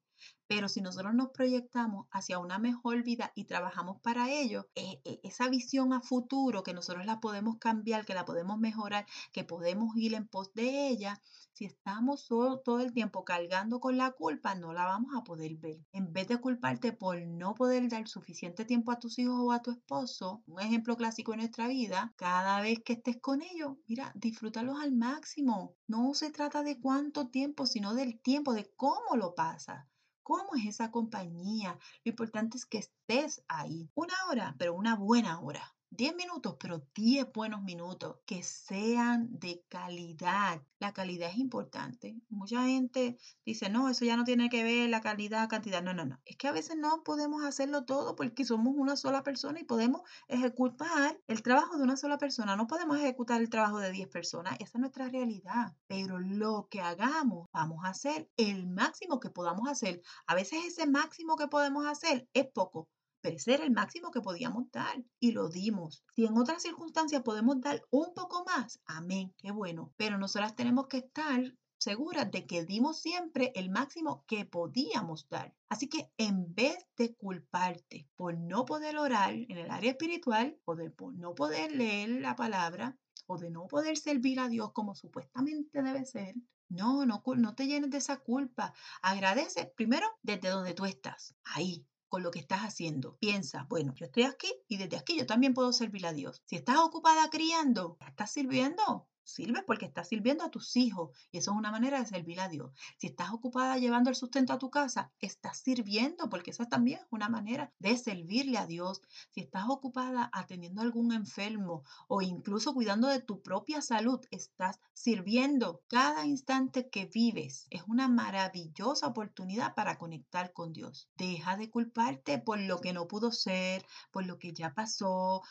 pero 0.47 0.69
si 0.69 0.81
nosotros 0.81 1.13
nos 1.15 1.29
proyectamos 1.29 2.07
hacia 2.11 2.39
una 2.39 2.59
mejor 2.59 3.03
vida 3.03 3.31
y 3.35 3.45
trabajamos 3.45 3.99
para 4.01 4.29
ello, 4.29 4.67
eh, 4.75 5.01
eh, 5.03 5.19
esa 5.23 5.49
visión 5.49 5.93
a 5.93 6.01
futuro 6.01 6.63
que 6.63 6.73
nosotros 6.73 7.05
la 7.05 7.19
podemos 7.19 7.57
cambiar, 7.57 8.05
que 8.05 8.13
la 8.13 8.25
podemos 8.25 8.59
mejorar, 8.59 9.05
que 9.31 9.43
podemos 9.43 9.95
ir 9.95 10.13
en 10.13 10.27
pos 10.27 10.53
de 10.53 10.89
ella, 10.89 11.19
si 11.53 11.65
estamos 11.65 12.27
todo 12.27 12.79
el 12.79 12.93
tiempo 12.93 13.23
cargando 13.23 13.79
con 13.79 13.95
la 13.95 14.11
culpa, 14.11 14.55
no 14.55 14.73
la 14.73 14.85
vamos 14.85 15.11
a 15.15 15.23
poder 15.23 15.55
ver. 15.57 15.77
En 15.91 16.11
vez 16.11 16.27
de 16.27 16.41
culparte 16.41 16.93
por 16.93 17.21
no 17.21 17.53
poder 17.53 17.87
dar 17.89 18.07
suficiente 18.07 18.65
tiempo 18.65 18.91
a 18.91 18.99
tus 18.99 19.19
hijos 19.19 19.37
o 19.39 19.51
a 19.51 19.61
tu 19.61 19.69
esposo, 19.69 20.41
un 20.47 20.59
ejemplo 20.59 20.97
clásico 20.97 21.33
en 21.33 21.41
nuestra 21.41 21.67
vida, 21.67 22.11
cada 22.17 22.59
vez 22.61 22.79
que 22.83 22.93
estés 22.93 23.21
con 23.21 23.43
ellos, 23.43 23.77
mira, 23.87 24.11
disfrútalos 24.15 24.79
al 24.81 24.93
máximo. 24.93 25.75
No 25.87 26.15
se 26.15 26.31
trata 26.31 26.63
de 26.63 26.79
cuánto 26.79 27.29
tiempo, 27.29 27.67
sino 27.67 27.93
del 27.93 28.19
tiempo, 28.19 28.53
de 28.53 28.71
cómo 28.75 29.15
lo 29.15 29.35
pasas. 29.35 29.85
¿Cómo 30.23 30.55
es 30.55 30.65
esa 30.65 30.89
compañía? 30.89 31.77
Lo 32.03 32.09
importante 32.09 32.57
es 32.57 32.65
que 32.65 32.79
estés 32.79 33.43
ahí. 33.47 33.89
Una 33.93 34.13
hora, 34.29 34.55
pero 34.57 34.73
una 34.73 34.95
buena 34.95 35.39
hora. 35.39 35.75
10 35.95 36.15
minutos, 36.15 36.55
pero 36.59 36.87
10 36.95 37.31
buenos 37.33 37.61
minutos 37.61 38.15
que 38.25 38.41
sean 38.41 39.39
de 39.39 39.63
calidad. 39.69 40.63
La 40.79 40.91
calidad 40.91 41.29
es 41.29 41.37
importante. 41.37 42.15
Mucha 42.29 42.65
gente 42.65 43.19
dice, 43.45 43.69
no, 43.69 43.89
eso 43.89 44.03
ya 44.03 44.17
no 44.17 44.23
tiene 44.23 44.49
que 44.49 44.63
ver 44.63 44.89
la 44.89 45.01
calidad, 45.01 45.47
cantidad. 45.47 45.83
No, 45.83 45.93
no, 45.93 46.03
no. 46.05 46.19
Es 46.25 46.35
que 46.35 46.47
a 46.47 46.51
veces 46.51 46.77
no 46.77 47.03
podemos 47.03 47.43
hacerlo 47.43 47.85
todo 47.85 48.15
porque 48.15 48.43
somos 48.43 48.73
una 48.75 48.95
sola 48.95 49.21
persona 49.21 49.59
y 49.59 49.65
podemos 49.65 50.01
ejecutar 50.27 51.21
el 51.27 51.43
trabajo 51.43 51.77
de 51.77 51.83
una 51.83 51.95
sola 51.95 52.17
persona. 52.17 52.55
No 52.55 52.65
podemos 52.65 52.97
ejecutar 52.97 53.39
el 53.39 53.51
trabajo 53.51 53.77
de 53.77 53.91
10 53.91 54.07
personas. 54.07 54.55
Esa 54.55 54.77
es 54.77 54.79
nuestra 54.79 55.09
realidad. 55.09 55.75
Pero 55.85 56.17
lo 56.17 56.67
que 56.71 56.81
hagamos, 56.81 57.49
vamos 57.53 57.85
a 57.85 57.89
hacer 57.89 58.31
el 58.37 58.65
máximo 58.65 59.19
que 59.19 59.29
podamos 59.29 59.69
hacer. 59.69 60.01
A 60.25 60.33
veces 60.33 60.65
ese 60.65 60.87
máximo 60.87 61.35
que 61.35 61.47
podemos 61.47 61.85
hacer 61.85 62.27
es 62.33 62.47
poco 62.47 62.89
pero 63.23 63.37
era 63.45 63.63
el 63.63 63.71
máximo 63.71 64.11
que 64.11 64.19
podíamos 64.19 64.69
dar 64.69 65.01
y 65.17 65.31
lo 65.31 65.47
dimos. 65.47 66.03
Si 66.13 66.25
en 66.25 66.37
otras 66.37 66.61
circunstancias 66.61 67.23
podemos 67.23 67.61
dar 67.61 67.81
un 67.89 68.13
poco 68.13 68.43
más, 68.43 68.81
amén, 68.85 69.33
qué 69.37 69.51
bueno. 69.51 69.93
Pero 69.95 70.17
nosotras 70.17 70.57
tenemos 70.57 70.87
que 70.87 70.97
estar 70.97 71.41
seguras 71.77 72.29
de 72.31 72.45
que 72.45 72.65
dimos 72.65 72.99
siempre 72.99 73.53
el 73.55 73.69
máximo 73.69 74.25
que 74.27 74.43
podíamos 74.43 75.29
dar. 75.29 75.55
Así 75.69 75.87
que 75.87 76.11
en 76.17 76.53
vez 76.53 76.85
de 76.97 77.15
culparte 77.15 78.09
por 78.17 78.37
no 78.37 78.65
poder 78.65 78.97
orar 78.97 79.33
en 79.33 79.57
el 79.57 79.71
área 79.71 79.91
espiritual 79.91 80.59
o 80.65 80.75
de 80.75 80.91
por 80.91 81.15
no 81.15 81.33
poder 81.33 81.71
leer 81.71 82.09
la 82.09 82.35
palabra 82.35 82.97
o 83.25 83.37
de 83.37 83.49
no 83.49 83.67
poder 83.67 83.95
servir 83.97 84.41
a 84.41 84.49
Dios 84.49 84.73
como 84.73 84.95
supuestamente 84.95 85.81
debe 85.81 86.03
ser, 86.03 86.35
no, 86.67 87.05
no, 87.05 87.23
no 87.37 87.55
te 87.55 87.67
llenes 87.67 87.89
de 87.89 87.99
esa 87.99 88.17
culpa. 88.17 88.73
Agradece 89.01 89.71
primero 89.77 90.07
desde 90.21 90.49
donde 90.49 90.73
tú 90.73 90.83
estás, 90.83 91.35
ahí, 91.45 91.85
con 92.13 92.21
lo 92.21 92.29
que 92.29 92.37
estás 92.37 92.59
haciendo. 92.59 93.17
Piensa, 93.17 93.65
bueno, 93.67 93.91
yo 93.95 94.05
estoy 94.05 94.21
aquí 94.21 94.53
y 94.67 94.77
desde 94.77 94.97
aquí 94.97 95.17
yo 95.17 95.25
también 95.25 95.55
puedo 95.55 95.73
servir 95.73 96.05
a 96.05 96.13
Dios. 96.13 96.43
Si 96.45 96.55
estás 96.55 96.77
ocupada 96.77 97.27
criando, 97.31 97.97
¿estás 98.07 98.29
sirviendo? 98.29 99.07
Sirve 99.23 99.63
porque 99.63 99.85
estás 99.85 100.07
sirviendo 100.09 100.43
a 100.43 100.51
tus 100.51 100.75
hijos 100.75 101.11
y 101.31 101.37
eso 101.37 101.51
es 101.51 101.57
una 101.57 101.71
manera 101.71 101.99
de 101.99 102.05
servir 102.05 102.39
a 102.39 102.49
Dios. 102.49 102.71
Si 102.97 103.07
estás 103.07 103.31
ocupada 103.31 103.77
llevando 103.77 104.09
el 104.09 104.15
sustento 104.15 104.53
a 104.53 104.59
tu 104.59 104.69
casa, 104.69 105.11
estás 105.19 105.57
sirviendo 105.59 106.29
porque 106.29 106.51
eso 106.51 106.65
también 106.65 106.99
es 106.99 107.07
una 107.09 107.29
manera 107.29 107.73
de 107.79 107.97
servirle 107.97 108.57
a 108.57 108.67
Dios. 108.67 109.01
Si 109.31 109.41
estás 109.41 109.65
ocupada 109.67 110.29
atendiendo 110.33 110.81
a 110.81 110.85
algún 110.85 111.13
enfermo 111.13 111.83
o 112.07 112.21
incluso 112.21 112.73
cuidando 112.73 113.07
de 113.07 113.21
tu 113.21 113.41
propia 113.41 113.81
salud, 113.81 114.19
estás 114.31 114.79
sirviendo. 114.93 115.83
Cada 115.87 116.25
instante 116.25 116.89
que 116.89 117.05
vives 117.05 117.67
es 117.69 117.83
una 117.87 118.07
maravillosa 118.07 119.07
oportunidad 119.07 119.73
para 119.75 119.97
conectar 119.97 120.53
con 120.53 120.73
Dios. 120.73 121.09
Deja 121.15 121.57
de 121.57 121.69
culparte 121.69 122.39
por 122.39 122.59
lo 122.59 122.79
que 122.79 122.93
no 122.93 123.07
pudo 123.07 123.31
ser, 123.31 123.85
por 124.11 124.25
lo 124.25 124.37
que 124.37 124.53
ya 124.53 124.73
pasó, 124.73 125.41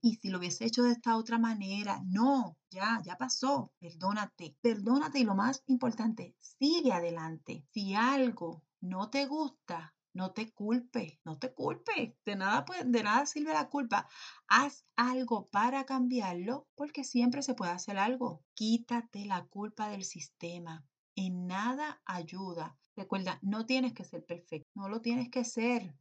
y 0.00 0.16
si 0.16 0.28
lo 0.28 0.38
hubiese 0.38 0.64
hecho 0.64 0.82
de 0.82 0.92
esta 0.92 1.16
otra 1.16 1.38
manera. 1.38 2.00
No, 2.06 2.56
ya, 2.74 3.00
ya 3.04 3.16
pasó, 3.16 3.72
perdónate, 3.78 4.56
perdónate 4.60 5.20
y 5.20 5.24
lo 5.24 5.34
más 5.34 5.62
importante, 5.66 6.34
sigue 6.40 6.92
adelante. 6.92 7.64
Si 7.70 7.94
algo 7.94 8.64
no 8.80 9.08
te 9.10 9.26
gusta, 9.26 9.94
no 10.12 10.32
te 10.32 10.52
culpe, 10.52 11.20
no 11.24 11.38
te 11.38 11.54
culpe. 11.54 12.16
De 12.24 12.36
nada, 12.36 12.64
de 12.84 13.02
nada 13.02 13.26
sirve 13.26 13.52
la 13.52 13.68
culpa. 13.68 14.08
Haz 14.48 14.84
algo 14.96 15.48
para 15.48 15.84
cambiarlo 15.84 16.66
porque 16.74 17.04
siempre 17.04 17.42
se 17.42 17.54
puede 17.54 17.72
hacer 17.72 17.98
algo. 17.98 18.44
Quítate 18.54 19.24
la 19.24 19.46
culpa 19.46 19.88
del 19.88 20.04
sistema. 20.04 20.84
En 21.16 21.46
nada 21.46 22.02
ayuda. 22.04 22.76
Recuerda, 22.96 23.38
no 23.42 23.66
tienes 23.66 23.92
que 23.92 24.04
ser 24.04 24.24
perfecto, 24.24 24.68
no 24.74 24.88
lo 24.88 25.00
tienes 25.00 25.30
que 25.30 25.44
ser. 25.44 25.96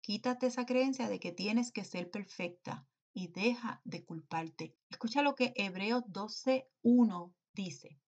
Quítate 0.00 0.46
esa 0.46 0.66
creencia 0.66 1.08
de 1.08 1.20
que 1.20 1.32
tienes 1.32 1.70
que 1.70 1.84
ser 1.84 2.10
perfecta 2.10 2.86
y 3.14 3.28
deja 3.28 3.80
de 3.84 4.04
culparte. 4.04 4.76
Escucha 4.90 5.22
lo 5.22 5.34
que 5.34 5.52
Hebreos 5.56 6.04
12.1 6.04 7.32
dice. 7.52 7.98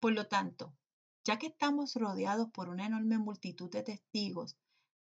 Por 0.00 0.12
lo 0.12 0.26
tanto, 0.26 0.74
ya 1.24 1.38
que 1.38 1.46
estamos 1.46 1.94
rodeados 1.94 2.50
por 2.50 2.68
una 2.68 2.86
enorme 2.86 3.18
multitud 3.18 3.70
de 3.70 3.82
testigos 3.82 4.56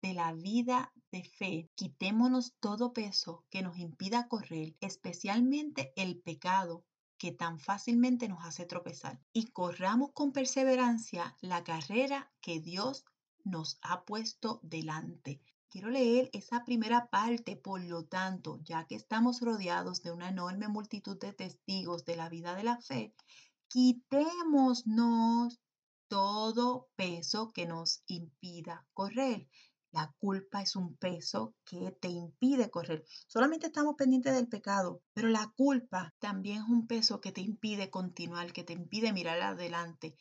de 0.02 0.14
la 0.14 0.34
vida 0.34 0.92
de 1.12 1.24
fe, 1.24 1.70
quitémonos 1.76 2.56
todo 2.60 2.94
peso 2.94 3.46
que 3.50 3.62
nos 3.62 3.78
impida 3.78 4.28
correr, 4.28 4.76
especialmente 4.82 5.94
el 5.96 6.20
pecado 6.20 6.86
que 7.18 7.32
tan 7.32 7.60
fácilmente 7.60 8.28
nos 8.28 8.44
hace 8.44 8.66
tropezar, 8.66 9.22
y 9.32 9.52
corramos 9.52 10.12
con 10.12 10.32
perseverancia 10.32 11.38
la 11.40 11.64
carrera 11.64 12.32
que 12.42 12.60
Dios 12.60 13.06
nos 13.44 13.78
ha 13.84 14.06
puesto 14.06 14.60
delante. 14.64 15.40
Quiero 15.72 15.90
leer 15.90 16.30
esa 16.34 16.66
primera 16.66 17.08
parte, 17.10 17.56
por 17.56 17.82
lo 17.82 18.04
tanto, 18.04 18.60
ya 18.62 18.86
que 18.88 18.96
estamos 18.96 19.40
rodeados 19.40 20.04
de 20.04 20.12
una 20.12 20.28
enorme 20.28 20.68
multitud 20.68 21.18
de 21.18 21.32
testigos 21.32 22.04
de 22.04 22.18
la 22.18 22.28
vida 22.28 22.56
de 22.56 22.64
la 22.64 22.82
fe, 22.82 23.16
quitémonos 23.70 25.62
todo 26.10 26.90
peso 26.98 27.54
que 27.54 27.66
nos 27.68 28.04
impida 28.08 28.86
correr. 28.94 29.48
La 29.94 30.14
culpa 30.20 30.62
es 30.62 30.76
un 30.76 30.98
peso 30.98 31.56
que 31.64 31.92
te 32.02 32.10
impide 32.10 32.70
correr. 32.70 33.06
Solamente 33.28 33.68
estamos 33.68 33.96
pendientes 33.96 34.34
del 34.34 34.50
pecado, 34.50 35.02
pero 35.14 35.30
la 35.30 35.54
culpa 35.56 36.14
también 36.20 36.64
es 36.64 36.68
un 36.68 36.86
peso 36.86 37.22
que 37.22 37.32
te 37.32 37.40
impide 37.40 37.90
continuar, 37.90 38.52
que 38.52 38.66
te 38.66 38.74
impide 38.74 39.14
mirar 39.14 39.40
adelante. 39.42 40.18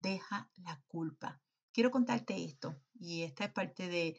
Deja 0.00 0.50
la 0.56 0.82
culpa. 0.86 1.42
Quiero 1.74 1.90
contarte 1.90 2.42
esto, 2.42 2.74
y 2.94 3.22
esta 3.22 3.44
es 3.44 3.52
parte 3.52 3.88
de, 3.88 4.18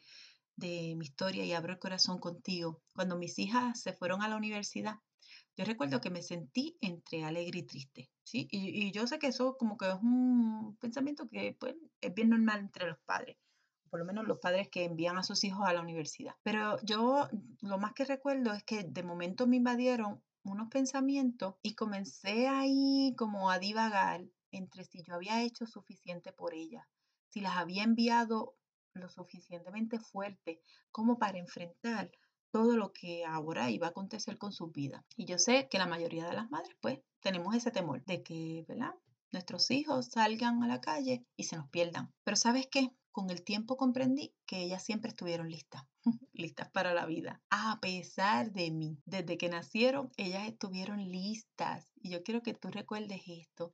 de 0.56 0.96
mi 0.96 1.06
historia 1.06 1.46
y 1.46 1.54
abro 1.54 1.74
el 1.74 1.80
corazón 1.80 2.20
contigo. 2.20 2.82
Cuando 2.94 3.18
mis 3.18 3.38
hijas 3.40 3.82
se 3.82 3.94
fueron 3.94 4.22
a 4.22 4.28
la 4.28 4.36
universidad, 4.36 4.96
yo 5.58 5.64
recuerdo 5.64 6.02
que 6.02 6.10
me 6.10 6.22
sentí 6.22 6.78
entre 6.82 7.24
alegre 7.24 7.60
y 7.60 7.64
triste, 7.64 8.10
¿sí? 8.24 8.48
Y, 8.52 8.92
yo 8.92 9.08
sé 9.08 9.20
que 9.20 9.28
eso 9.28 9.56
como 9.58 9.78
que 9.78 9.88
es 9.88 9.96
un 9.96 10.76
pensamiento 10.82 11.30
que 11.30 11.56
pues, 11.58 11.76
es 12.02 12.14
bien 12.14 12.30
normal 12.30 12.60
entre 12.60 12.88
los 12.88 13.00
padres, 13.06 13.38
por 13.90 14.00
lo 14.00 14.06
menos 14.06 14.28
los 14.28 14.40
padres 14.40 14.68
que 14.70 14.84
envían 14.84 15.18
a 15.18 15.24
sus 15.24 15.44
hijos 15.46 15.66
a 15.66 15.74
la 15.74 15.82
universidad. 15.82 16.36
Pero 16.44 16.78
yo 16.84 17.30
lo 17.62 17.78
más 17.78 17.94
que 17.94 18.04
recuerdo 18.04 18.54
es 18.54 18.64
que 18.64 18.84
de 18.84 19.04
momento 19.04 19.48
me 19.48 19.56
invadieron 19.56 20.22
unos 20.44 20.68
pensamientos 20.70 21.56
y 21.62 21.74
comencé 21.76 22.48
ahí 22.48 23.14
como 23.18 23.50
a 23.50 23.58
divagar 23.58 24.26
entre 24.52 24.84
si 24.84 25.04
yo 25.04 25.16
había 25.16 25.42
hecho 25.42 25.66
suficiente 25.66 26.32
por 26.34 26.54
ellas, 26.54 26.86
si 27.30 27.40
las 27.40 27.58
había 27.58 27.84
enviado 27.84 28.56
lo 28.96 29.10
suficientemente 29.10 30.00
fuerte 30.00 30.62
como 30.92 31.18
para 31.20 31.38
enfrentar 31.38 32.12
todo 32.52 32.78
lo 32.78 32.94
que 32.94 33.26
ahora 33.26 33.70
iba 33.70 33.88
a 33.88 33.90
acontecer 33.90 34.38
con 34.38 34.54
su 34.54 34.68
vida. 34.68 35.06
Y 35.18 35.26
yo 35.26 35.38
sé 35.38 35.68
que 35.70 35.78
la 35.78 35.88
mayoría 35.88 36.26
de 36.26 36.36
las 36.36 36.50
madres, 36.50 36.76
pues, 36.82 37.00
tenemos 37.20 37.54
ese 37.54 37.72
temor 37.72 38.04
de 38.06 38.24
que, 38.24 38.64
¿verdad? 38.68 38.94
Nuestros 39.32 39.70
hijos 39.72 40.08
salgan 40.08 40.64
a 40.64 40.68
la 40.68 40.80
calle 40.80 41.26
y 41.36 41.44
se 41.44 41.58
nos 41.58 41.68
pierdan. 41.70 42.14
Pero 42.24 42.38
¿sabes 42.38 42.68
qué? 42.72 42.92
Con 43.12 43.30
el 43.30 43.44
tiempo 43.44 43.76
comprendí 43.76 44.34
que 44.46 44.62
ellas 44.62 44.84
siempre 44.84 45.10
estuvieron 45.10 45.50
listas, 45.50 45.84
listas 46.34 46.70
para 46.72 46.94
la 46.94 47.06
vida, 47.06 47.42
a 47.50 47.80
pesar 47.82 48.54
de 48.54 48.72
mí. 48.72 48.98
Desde 49.06 49.38
que 49.38 49.50
nacieron, 49.50 50.12
ellas 50.16 50.48
estuvieron 50.48 51.12
listas. 51.12 51.90
Y 51.96 52.12
yo 52.12 52.24
quiero 52.24 52.42
que 52.42 52.54
tú 52.54 52.70
recuerdes 52.70 53.22
esto 53.28 53.74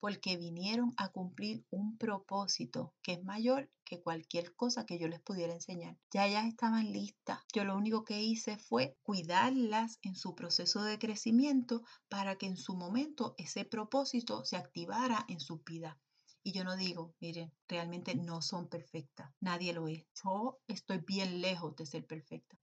porque 0.00 0.36
vinieron 0.36 0.92
a 0.96 1.08
cumplir 1.08 1.64
un 1.70 1.96
propósito 1.96 2.94
que 3.02 3.14
es 3.14 3.24
mayor 3.24 3.70
que 3.84 4.02
cualquier 4.02 4.54
cosa 4.54 4.84
que 4.84 4.98
yo 4.98 5.08
les 5.08 5.20
pudiera 5.20 5.54
enseñar. 5.54 5.96
Ya 6.12 6.26
ellas 6.26 6.46
estaban 6.46 6.92
listas. 6.92 7.40
Yo 7.54 7.64
lo 7.64 7.76
único 7.76 8.04
que 8.04 8.22
hice 8.22 8.58
fue 8.58 8.96
cuidarlas 9.02 9.98
en 10.02 10.16
su 10.16 10.34
proceso 10.34 10.82
de 10.82 10.98
crecimiento 10.98 11.82
para 12.08 12.36
que 12.36 12.46
en 12.46 12.56
su 12.56 12.76
momento 12.76 13.34
ese 13.38 13.64
propósito 13.64 14.44
se 14.44 14.56
activara 14.56 15.24
en 15.28 15.40
su 15.40 15.58
vida. 15.58 15.98
Y 16.42 16.52
yo 16.52 16.62
no 16.62 16.76
digo, 16.76 17.14
miren, 17.20 17.52
realmente 17.66 18.14
no 18.14 18.40
son 18.40 18.68
perfectas. 18.68 19.32
Nadie 19.40 19.72
lo 19.72 19.88
es. 19.88 20.04
Yo 20.22 20.60
estoy 20.68 20.98
bien 20.98 21.40
lejos 21.40 21.74
de 21.74 21.86
ser 21.86 22.06
perfecta. 22.06 22.56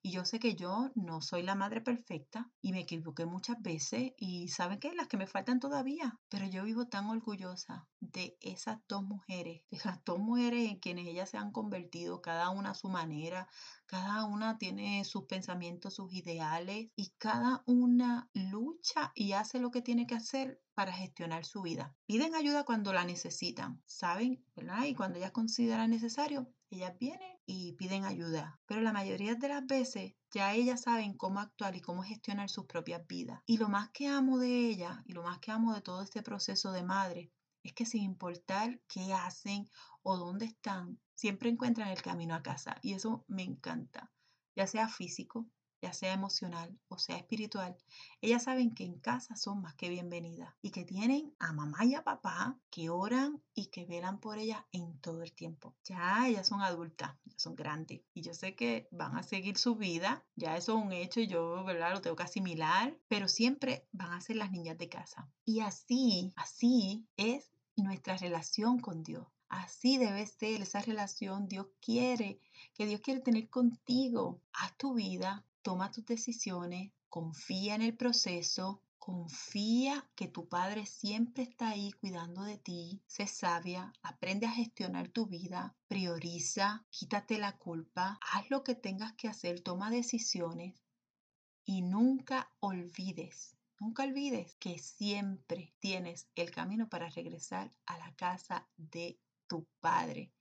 Y 0.00 0.12
yo 0.12 0.24
sé 0.24 0.38
que 0.38 0.54
yo 0.54 0.90
no 0.94 1.20
soy 1.20 1.42
la 1.42 1.54
madre 1.54 1.80
perfecta 1.80 2.50
y 2.62 2.72
me 2.72 2.80
equivoqué 2.80 3.26
muchas 3.26 3.60
veces 3.60 4.12
y 4.16 4.48
saben 4.48 4.78
que 4.78 4.94
las 4.94 5.08
que 5.08 5.16
me 5.16 5.26
faltan 5.26 5.60
todavía, 5.60 6.18
pero 6.28 6.46
yo 6.46 6.64
vivo 6.64 6.86
tan 6.86 7.06
orgullosa 7.06 7.88
de 8.00 8.36
esas 8.40 8.78
dos 8.88 9.02
mujeres, 9.02 9.62
de 9.70 9.80
las 9.84 10.04
dos 10.04 10.18
mujeres 10.18 10.70
en 10.70 10.78
quienes 10.78 11.08
ellas 11.08 11.30
se 11.30 11.36
han 11.36 11.50
convertido, 11.50 12.22
cada 12.22 12.50
una 12.50 12.70
a 12.70 12.74
su 12.74 12.88
manera, 12.88 13.48
cada 13.86 14.24
una 14.24 14.56
tiene 14.56 15.04
sus 15.04 15.24
pensamientos, 15.24 15.94
sus 15.94 16.12
ideales 16.12 16.90
y 16.94 17.12
cada 17.18 17.62
una 17.66 18.28
lucha 18.34 19.12
y 19.14 19.32
hace 19.32 19.58
lo 19.58 19.70
que 19.70 19.82
tiene 19.82 20.06
que 20.06 20.14
hacer 20.14 20.60
para 20.74 20.92
gestionar 20.92 21.44
su 21.44 21.62
vida. 21.62 21.96
Piden 22.06 22.36
ayuda 22.36 22.64
cuando 22.64 22.92
la 22.92 23.04
necesitan, 23.04 23.82
¿saben? 23.84 24.44
Y 24.86 24.94
cuando 24.94 25.18
ellas 25.18 25.32
consideran 25.32 25.90
necesario, 25.90 26.52
ellas 26.70 26.98
vienen 26.98 27.38
y 27.46 27.72
piden 27.72 28.04
ayuda. 28.04 28.60
Pero 28.66 28.80
la 28.80 28.92
mayoría 28.92 29.34
de 29.34 29.48
las 29.48 29.66
veces 29.66 30.14
ya 30.30 30.52
ellas 30.52 30.82
saben 30.82 31.16
cómo 31.16 31.40
actuar 31.40 31.76
y 31.76 31.80
cómo 31.80 32.02
gestionar 32.02 32.50
sus 32.50 32.66
propias 32.66 33.06
vidas. 33.06 33.40
Y 33.46 33.56
lo 33.56 33.68
más 33.68 33.90
que 33.90 34.06
amo 34.06 34.38
de 34.38 34.68
ellas 34.68 34.98
y 35.04 35.12
lo 35.12 35.22
más 35.22 35.38
que 35.38 35.50
amo 35.50 35.74
de 35.74 35.80
todo 35.80 36.02
este 36.02 36.22
proceso 36.22 36.72
de 36.72 36.82
madre 36.82 37.32
es 37.62 37.72
que 37.72 37.86
sin 37.86 38.02
importar 38.02 38.80
qué 38.88 39.12
hacen 39.12 39.68
o 40.02 40.16
dónde 40.16 40.46
están, 40.46 40.98
siempre 41.14 41.50
encuentran 41.50 41.88
el 41.88 42.02
camino 42.02 42.34
a 42.34 42.42
casa. 42.42 42.76
Y 42.82 42.94
eso 42.94 43.24
me 43.28 43.42
encanta, 43.42 44.12
ya 44.54 44.66
sea 44.66 44.88
físico, 44.88 45.48
ya 45.80 45.92
sea 45.92 46.12
emocional 46.12 46.78
o 46.88 46.98
sea 46.98 47.16
espiritual, 47.16 47.76
ellas 48.20 48.44
saben 48.44 48.74
que 48.74 48.84
en 48.84 48.98
casa 48.98 49.36
son 49.36 49.62
más 49.62 49.74
que 49.74 49.88
bienvenidas 49.88 50.54
y 50.62 50.70
que 50.70 50.84
tienen 50.84 51.34
a 51.38 51.52
mamá 51.52 51.84
y 51.84 51.94
a 51.94 52.04
papá 52.04 52.58
que 52.70 52.90
oran 52.90 53.42
y 53.54 53.66
que 53.66 53.84
velan 53.84 54.18
por 54.20 54.38
ellas 54.38 54.64
en 54.72 54.98
todo 55.00 55.22
el 55.22 55.32
tiempo. 55.32 55.76
Ya 55.84 56.26
ellas 56.26 56.46
son 56.46 56.62
adultas, 56.62 57.16
ya 57.24 57.38
son 57.38 57.54
grandes 57.54 58.00
y 58.14 58.22
yo 58.22 58.34
sé 58.34 58.54
que 58.54 58.88
van 58.90 59.16
a 59.16 59.22
seguir 59.22 59.58
su 59.58 59.76
vida, 59.76 60.24
ya 60.36 60.56
eso 60.56 60.76
es 60.76 60.84
un 60.84 60.92
hecho 60.92 61.20
y 61.20 61.26
yo, 61.26 61.64
¿verdad? 61.64 61.92
Lo 61.92 62.00
tengo 62.00 62.16
que 62.16 62.24
asimilar, 62.24 62.98
pero 63.08 63.28
siempre 63.28 63.86
van 63.92 64.12
a 64.12 64.20
ser 64.20 64.36
las 64.36 64.50
niñas 64.50 64.78
de 64.78 64.88
casa. 64.88 65.30
Y 65.44 65.60
así, 65.60 66.32
así 66.36 67.06
es 67.16 67.50
nuestra 67.76 68.16
relación 68.16 68.78
con 68.78 69.02
Dios. 69.02 69.26
Así 69.48 69.96
debe 69.96 70.26
ser 70.26 70.60
esa 70.60 70.80
relación. 70.82 71.48
Dios 71.48 71.68
quiere, 71.80 72.40
que 72.74 72.86
Dios 72.86 73.00
quiere 73.00 73.20
tener 73.20 73.48
contigo. 73.48 74.42
Haz 74.52 74.76
tu 74.76 74.94
vida, 74.94 75.44
toma 75.68 75.90
tus 75.90 76.06
decisiones, 76.06 76.92
confía 77.10 77.74
en 77.74 77.82
el 77.82 77.94
proceso, 77.94 78.82
confía 78.96 80.10
que 80.14 80.26
tu 80.26 80.48
Padre 80.48 80.86
siempre 80.86 81.42
está 81.42 81.68
ahí 81.68 81.92
cuidando 81.92 82.42
de 82.42 82.56
ti, 82.56 83.02
sé 83.06 83.26
sabia, 83.26 83.92
aprende 84.00 84.46
a 84.46 84.50
gestionar 84.50 85.10
tu 85.10 85.26
vida, 85.26 85.76
prioriza, 85.86 86.86
quítate 86.88 87.36
la 87.36 87.58
culpa, 87.58 88.18
haz 88.32 88.48
lo 88.48 88.64
que 88.64 88.76
tengas 88.76 89.12
que 89.12 89.28
hacer, 89.28 89.60
toma 89.60 89.90
decisiones 89.90 90.82
y 91.66 91.82
nunca 91.82 92.50
olvides 92.60 93.54
Nunca 93.78 94.04
olvides 94.04 94.56
que 94.56 94.78
siempre 94.78 95.74
tienes 95.80 96.30
el 96.34 96.50
camino 96.50 96.88
para 96.88 97.10
regresar 97.10 97.70
a 97.84 97.98
la 97.98 98.12
casa 98.16 98.66
de 98.78 99.20
tu 99.46 99.68
Padre. 99.80 100.32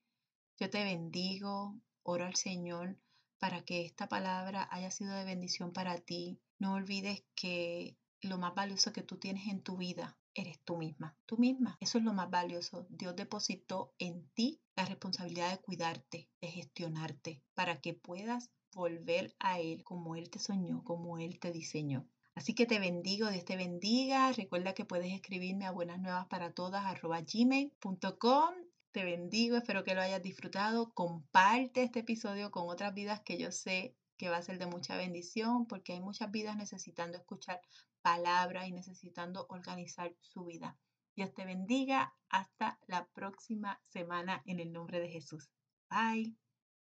Yo 0.57 0.69
te 0.69 0.85
bendigo, 0.85 1.75
oro 2.01 2.25
al 2.25 2.35
Señor 2.35 2.97
para 3.39 3.63
que 3.63 3.85
esta 3.85 4.07
palabra 4.07 4.67
haya 4.71 4.91
sido 4.91 5.13
de 5.15 5.25
bendición 5.25 5.73
para 5.73 5.97
ti. 5.97 6.39
No 6.59 6.73
olvides 6.73 7.23
que 7.35 7.97
lo 8.21 8.37
más 8.37 8.55
valioso 8.55 8.93
que 8.93 9.03
tú 9.03 9.17
tienes 9.17 9.47
en 9.47 9.61
tu 9.61 9.77
vida 9.77 10.17
eres 10.33 10.59
tú 10.63 10.77
misma, 10.77 11.17
tú 11.25 11.37
misma. 11.37 11.77
Eso 11.79 11.97
es 11.97 12.03
lo 12.03 12.13
más 12.13 12.29
valioso. 12.29 12.85
Dios 12.89 13.15
depositó 13.15 13.93
en 13.97 14.27
ti 14.35 14.61
la 14.75 14.85
responsabilidad 14.85 15.51
de 15.51 15.61
cuidarte, 15.61 16.29
de 16.41 16.47
gestionarte, 16.47 17.41
para 17.55 17.81
que 17.81 17.93
puedas 17.93 18.51
volver 18.73 19.35
a 19.39 19.59
Él 19.59 19.83
como 19.83 20.15
Él 20.15 20.29
te 20.29 20.39
soñó, 20.39 20.83
como 20.83 21.17
Él 21.17 21.39
te 21.39 21.51
diseñó. 21.51 22.07
Así 22.35 22.53
que 22.53 22.67
te 22.67 22.77
bendigo, 22.77 23.31
Dios 23.31 23.45
te 23.45 23.57
bendiga. 23.57 24.31
Recuerda 24.31 24.73
que 24.73 24.85
puedes 24.85 25.11
escribirme 25.11 25.65
a 25.65 25.71
buenas 25.71 25.99
nuevas 25.99 26.27
para 26.27 26.53
todas 26.53 26.83
gmail.com 27.01 28.66
te 28.91 29.03
bendigo, 29.03 29.57
espero 29.57 29.83
que 29.83 29.95
lo 29.95 30.01
hayas 30.01 30.21
disfrutado. 30.21 30.91
Comparte 30.93 31.83
este 31.83 31.99
episodio 31.99 32.51
con 32.51 32.69
otras 32.69 32.93
vidas 32.93 33.21
que 33.21 33.37
yo 33.37 33.51
sé 33.51 33.95
que 34.17 34.29
va 34.29 34.37
a 34.37 34.41
ser 34.41 34.57
de 34.57 34.65
mucha 34.65 34.97
bendición 34.97 35.67
porque 35.67 35.93
hay 35.93 35.99
muchas 35.99 36.31
vidas 36.31 36.57
necesitando 36.57 37.17
escuchar 37.17 37.61
palabras 38.01 38.67
y 38.67 38.71
necesitando 38.71 39.45
organizar 39.49 40.15
su 40.21 40.45
vida. 40.45 40.77
Dios 41.15 41.33
te 41.33 41.45
bendiga. 41.45 42.13
Hasta 42.29 42.79
la 42.87 43.07
próxima 43.13 43.81
semana 43.87 44.41
en 44.45 44.59
el 44.59 44.71
nombre 44.71 44.99
de 44.99 45.09
Jesús. 45.09 45.49
Bye. 45.89 46.46